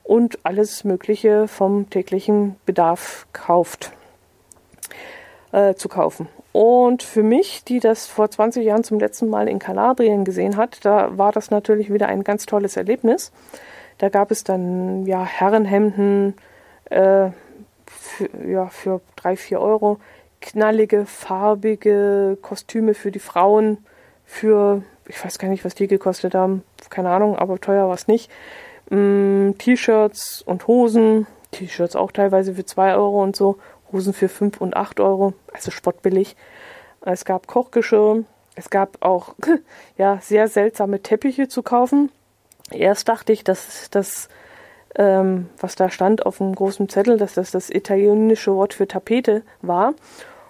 und 0.04 0.40
alles 0.44 0.84
Mögliche 0.84 1.48
vom 1.48 1.90
täglichen 1.90 2.56
Bedarf 2.66 3.28
kauft, 3.34 3.92
äh, 5.52 5.74
zu 5.74 5.90
kaufen. 5.90 6.30
Und 6.54 7.04
für 7.04 7.24
mich, 7.24 7.66
die 7.66 7.82
das 7.82 8.08
vor 8.08 8.32
20 8.32 8.64
Jahren 8.64 8.86
zum 8.86 8.98
letzten 8.98 9.30
Mal 9.30 9.50
in 9.50 9.60
Kalabrien 9.60 10.24
gesehen 10.24 10.56
hat, 10.56 10.86
da 10.86 11.18
war 11.18 11.34
das 11.34 11.52
natürlich 11.52 11.92
wieder 11.92 12.08
ein 12.08 12.24
ganz 12.24 12.46
tolles 12.46 12.78
Erlebnis. 12.78 13.34
Da 13.98 14.08
gab 14.08 14.32
es 14.32 14.46
dann 14.46 15.06
ja 15.06 15.26
Herrenhemden, 15.26 16.36
äh, 16.90 17.30
für, 17.86 18.30
ja, 18.48 18.68
für 18.68 19.02
drei, 19.16 19.36
vier 19.36 19.62
Euro 19.62 20.00
knallige, 20.46 21.06
farbige 21.06 22.38
Kostüme 22.42 22.94
für 22.94 23.12
die 23.12 23.20
Frauen 23.20 23.80
für, 24.26 24.84
ich 25.08 25.24
weiß 25.24 25.40
gar 25.40 25.48
nicht, 25.48 25.66
was 25.66 25.76
die 25.76 25.88
gekostet 25.88 26.36
haben, 26.36 26.64
keine 26.90 27.10
Ahnung, 27.10 27.36
aber 27.36 27.60
teuer 27.60 27.88
war 27.88 27.96
es 27.96 28.08
nicht. 28.08 28.30
Mm, 28.90 29.52
T-Shirts 29.58 30.44
und 30.44 30.68
Hosen, 30.68 31.26
T-Shirts 31.52 31.96
auch 31.96 32.12
teilweise 32.12 32.54
für 32.54 32.66
2 32.66 32.96
Euro 32.96 33.24
und 33.24 33.36
so, 33.36 33.58
Hosen 33.92 34.14
für 34.14 34.30
5 34.30 34.62
und 34.62 34.76
8 34.76 35.00
Euro, 35.00 35.34
also 35.52 35.72
spottbillig. 35.72 36.36
Es 37.02 37.26
gab 37.26 37.48
Kochgeschirr, 37.48 38.24
es 38.56 38.70
gab 38.70 39.04
auch 39.04 39.36
ja, 39.98 40.20
sehr 40.22 40.48
seltsame 40.48 41.02
Teppiche 41.02 41.48
zu 41.48 41.64
kaufen. 41.64 42.12
Erst 42.72 43.10
dachte 43.10 43.32
ich, 43.32 43.44
dass 43.44 43.90
das, 43.92 44.28
ähm, 44.96 45.50
was 45.60 45.76
da 45.76 45.90
stand 45.90 46.26
auf 46.26 46.38
dem 46.38 46.56
großen 46.56 46.90
Zettel, 46.90 47.18
dass 47.18 47.34
das 47.34 47.52
das 47.52 47.70
italienische 47.70 48.56
Wort 48.56 48.74
für 48.74 48.88
Tapete 48.88 49.44
war 49.62 49.94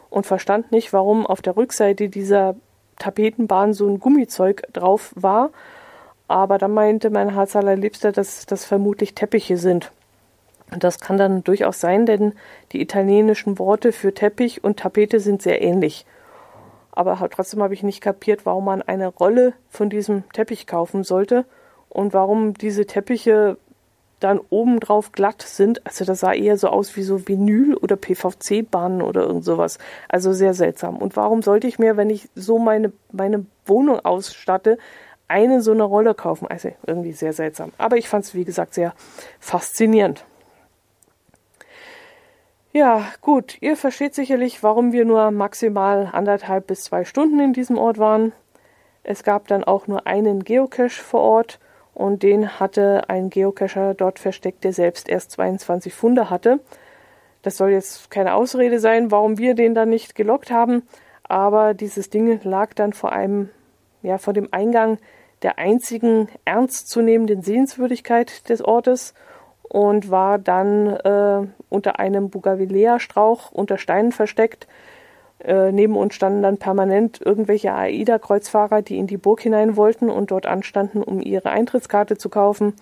und 0.10 0.26
verstand 0.26 0.72
nicht, 0.72 0.93
warum 0.93 1.26
auf 1.26 1.41
der 1.41 1.58
Rückseite 1.58 2.10
dieser 2.10 2.56
Tapetenbahn 3.00 3.74
so 3.74 3.88
ein 3.88 4.00
Gummizeug 4.00 4.64
drauf 4.72 5.12
war. 5.16 5.50
Aber 6.28 6.58
dann 6.58 6.74
meinte 6.74 7.10
mein 7.10 7.34
Herz 7.34 7.56
allerliebster, 7.56 8.12
dass 8.12 8.46
das 8.46 8.66
vermutlich 8.66 9.14
Teppiche 9.14 9.58
sind. 9.58 9.91
Und 10.72 10.84
das 10.84 11.00
kann 11.00 11.18
dann 11.18 11.43
durchaus 11.43 11.80
sein, 11.80 12.06
denn 12.06 12.34
die 12.72 12.82
italienischen 12.82 13.60
Worte 13.60 13.91
für 13.91 14.14
Teppich 14.14 14.64
und 14.64 14.80
Tapete 14.80 15.20
sind 15.20 15.41
sehr 15.41 15.62
ähnlich. 15.62 16.06
Aber 16.91 17.20
trotzdem 17.30 17.62
habe 17.62 17.74
ich 17.74 17.84
nicht 17.84 18.02
kapiert, 18.02 18.46
warum 18.46 18.66
man 18.66 18.82
eine 18.82 19.08
Rolle 19.08 19.54
von 19.70 19.89
diesem 19.89 20.24
Teppich 20.32 20.66
kaufen 20.66 21.04
sollte 21.04 21.46
und 21.89 22.14
warum 22.14 22.54
diese 22.54 22.86
Teppiche 22.86 23.58
dann 24.20 24.39
obendrauf 24.49 25.11
glatt 25.11 25.41
sind. 25.41 25.86
Also 25.86 26.05
das 26.05 26.22
sah 26.22 26.34
eher 26.34 26.57
so 26.57 26.70
aus 26.70 26.95
wie 26.95 27.03
so 27.03 27.28
Vinyl 27.28 27.76
oder 27.76 27.95
PVC-Bahnen 27.95 29.01
oder 29.01 29.24
irgend 29.24 29.43
sowas. 29.43 29.78
Also 30.09 30.34
sehr 30.34 30.53
seltsam. 30.53 30.97
Und 30.97 31.16
warum 31.16 31.41
sollte 31.41 31.68
ich 31.68 31.80
mir, 31.80 31.97
wenn 31.97 32.09
ich 32.09 32.30
so 32.36 32.57
meine, 32.57 32.91
meine 33.11 33.45
Wohnung 33.66 33.99
ausstatte, 33.99 34.78
eine 35.28 35.61
so 35.61 35.72
eine 35.72 35.84
Rolle 35.84 36.13
kaufen? 36.13 36.47
Also 36.47 36.72
irgendwie 36.86 37.11
sehr 37.11 37.34
seltsam. 37.34 37.72
Aber 37.78 37.97
ich 37.97 38.07
fand 38.07 38.26
es, 38.26 38.36
wie 38.36 38.45
gesagt, 38.45 38.74
sehr 38.74 38.93
faszinierend. 39.39 40.26
Ja, 42.72 43.05
gut, 43.22 43.57
ihr 43.61 43.78
versteht 43.78 44.16
sicherlich, 44.16 44.61
warum 44.61 44.91
wir 44.91 45.05
nur 45.05 45.32
maximal 45.32 46.09
anderthalb 46.11 46.68
bis 46.68 46.84
zwei 46.84 47.05
Stunden 47.05 47.39
in 47.39 47.53
diesem 47.53 47.78
Ort 47.78 47.99
waren. 47.99 48.34
Es 49.03 49.24
gab 49.24 49.47
dann 49.47 49.63
auch 49.63 49.88
nur 49.88 50.07
einen 50.07 50.43
Geocache 50.43 51.01
vor 51.01 51.22
Ort 51.22 51.59
und 51.96 52.22
den 52.22 52.60
hatte 52.60 53.10
ein 53.10 53.32
Geocacher 53.32 53.96
dort 53.96 54.20
versteckt, 54.20 54.64
der 54.64 54.74
selbst 54.74 55.10
erst 55.10 55.32
22 55.32 55.93
Funde 55.93 56.30
hatte. 56.30 56.60
Das 57.41 57.58
soll 57.58 57.72
jetzt 57.72 58.12
keine 58.12 58.36
Ausrede 58.36 58.80
sein, 58.80 59.10
warum 59.12 59.38
wir 59.38 59.56
den 59.56 59.74
dann 59.74 59.89
nicht 59.89 60.14
gelockt 60.14 60.52
haben, 60.52 60.84
aber 61.24 61.74
dieses 61.74 62.10
Ding 62.10 62.39
lag 62.43 62.74
dann 62.74 62.93
vor 62.93 63.12
einem, 63.12 63.50
ja, 64.04 64.18
vor 64.18 64.34
dem 64.34 64.50
Eingang 64.52 65.00
der 65.41 65.58
einzigen 65.58 66.28
ernstzunehmenden 66.43 67.41
Sehenswürdigkeit 67.41 68.50
des 68.50 68.64
Ortes 68.64 69.14
und 69.64 70.10
war 70.12 70.38
dann 70.38 70.88
äh, 70.88 71.48
unter 71.70 72.00
einem 72.00 72.30
Bougainvillea-Strauch 72.30 73.52
unter 73.52 73.78
Steinen 73.78 74.12
versteckt. 74.12 74.68
Äh, 75.39 75.71
neben 75.71 75.95
uns 75.95 76.15
standen 76.15 76.41
dann 76.41 76.57
permanent 76.57 77.21
irgendwelche 77.23 77.73
AIDA-Kreuzfahrer, 77.73 78.81
die 78.81 78.97
in 78.97 79.07
die 79.07 79.17
Burg 79.17 79.41
hinein 79.41 79.75
wollten 79.75 80.09
und 80.09 80.31
dort 80.31 80.45
anstanden, 80.45 81.03
um 81.03 81.19
ihre 81.19 81.49
Eintrittskarte 81.49 82.17
zu 82.17 82.29
kaufen. 82.29 82.73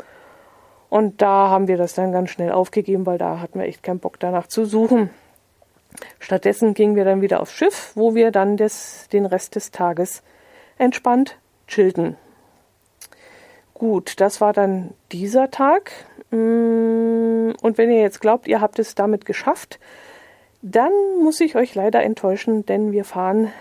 Und 0.90 1.22
da 1.22 1.50
haben 1.50 1.68
wir 1.68 1.78
das 1.78 1.96
dann 1.96 2.12
ganz 2.12 2.30
schnell 2.30 2.52
aufgegeben, 2.52 3.06
weil 3.06 3.18
da 3.18 3.40
hatten 3.40 3.60
wir 3.60 3.66
echt 3.66 3.82
keinen 3.82 4.00
Bock 4.00 4.20
danach 4.20 4.48
zu 4.48 4.66
suchen. 4.66 5.10
Stattdessen 6.20 6.74
gingen 6.74 6.96
wir 6.96 7.06
dann 7.06 7.22
wieder 7.22 7.42
aufs 7.42 7.54
Schiff, 7.54 7.92
wo 7.96 8.16
wir 8.16 8.32
dann 8.32 8.58
des, 8.58 9.08
den 9.12 9.26
Rest 9.26 9.56
des 9.56 9.72
Tages 9.72 10.24
entspannt 10.78 11.38
chillten. 11.68 12.18
Gut, 13.74 14.20
das 14.22 14.40
war 14.40 14.54
dann 14.54 14.94
dieser 15.12 15.50
Tag. 15.52 15.92
Mm, 16.32 17.52
und 17.62 17.78
wenn 17.78 17.92
ihr 17.92 18.02
jetzt 18.02 18.22
glaubt, 18.22 18.48
ihr 18.48 18.62
habt 18.62 18.80
es 18.80 18.96
damit 18.96 19.26
geschafft, 19.26 19.80
dann 20.64 20.94
muss 21.22 21.42
ich 21.42 21.58
euch 21.58 21.76
leider 21.76 22.02
enttäuschen, 22.04 22.66
denn 22.66 22.94
wir 22.94 23.04
fahren 23.04 23.52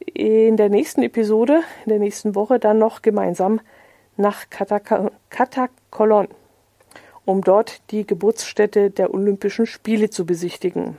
in 0.00 0.56
der 0.56 0.68
nächsten 0.68 1.02
Episode, 1.02 1.62
in 1.84 1.90
der 1.90 2.00
nächsten 2.00 2.34
Woche 2.34 2.58
dann 2.58 2.78
noch 2.78 3.00
gemeinsam 3.00 3.60
nach 4.16 4.46
Katakolon, 5.30 6.28
um 7.24 7.42
dort 7.42 7.80
die 7.92 8.04
Geburtsstätte 8.04 8.90
der 8.90 9.14
Olympischen 9.14 9.66
Spiele 9.66 10.10
zu 10.10 10.26
besichtigen. 10.26 10.98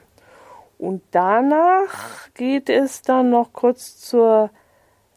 Und 0.77 1.01
danach 1.11 2.33
geht 2.33 2.69
es 2.69 3.01
dann 3.01 3.29
noch 3.29 3.51
kurz 3.51 3.97
zur 3.99 4.49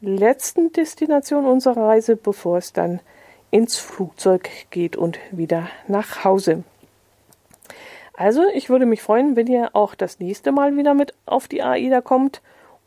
letzten 0.01 0.73
Destination 0.73 1.47
unserer 1.47 1.87
Reise, 1.87 2.17
bevor 2.17 2.59
es 2.59 2.73
dann 2.73 2.99
ins 3.53 3.77
Flugzeug 3.77 4.49
geht 4.71 4.97
und 4.97 5.21
wieder 5.31 5.69
nach 5.87 6.25
Hause. 6.25 6.65
Also, 8.21 8.43
ich 8.53 8.69
würde 8.69 8.85
mich 8.85 9.01
freuen, 9.01 9.37
wenn 9.37 9.47
ihr 9.47 9.77
auch 9.77 9.95
das 9.95 10.19
nächste 10.19 10.51
Mal 10.51 10.77
wieder 10.77 10.93
mit 10.93 11.15
auf 11.25 11.47
die 11.47 11.63
AIDA 11.63 12.01
kommt 12.01 12.43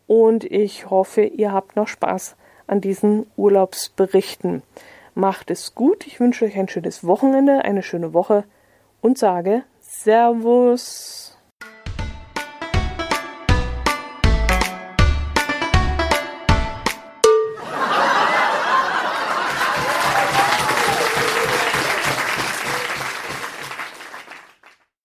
und 0.06 0.44
ich 0.44 0.90
hoffe, 0.90 1.22
ihr 1.22 1.54
habt 1.54 1.78
noch 1.78 1.88
Spaß 1.88 2.36
an 2.68 2.82
diesen 2.82 3.28
Urlaubsberichten. 3.38 4.62
Macht 5.16 5.50
es 5.50 5.74
gut, 5.74 6.06
ich 6.06 6.20
wünsche 6.20 6.44
euch 6.44 6.58
ein 6.58 6.68
schönes 6.68 7.08
Wochenende, 7.08 7.64
eine 7.64 7.82
schöne 7.82 8.14
Woche 8.14 8.44
und 9.00 9.18
sage 9.18 9.64
Servus. 9.80 11.31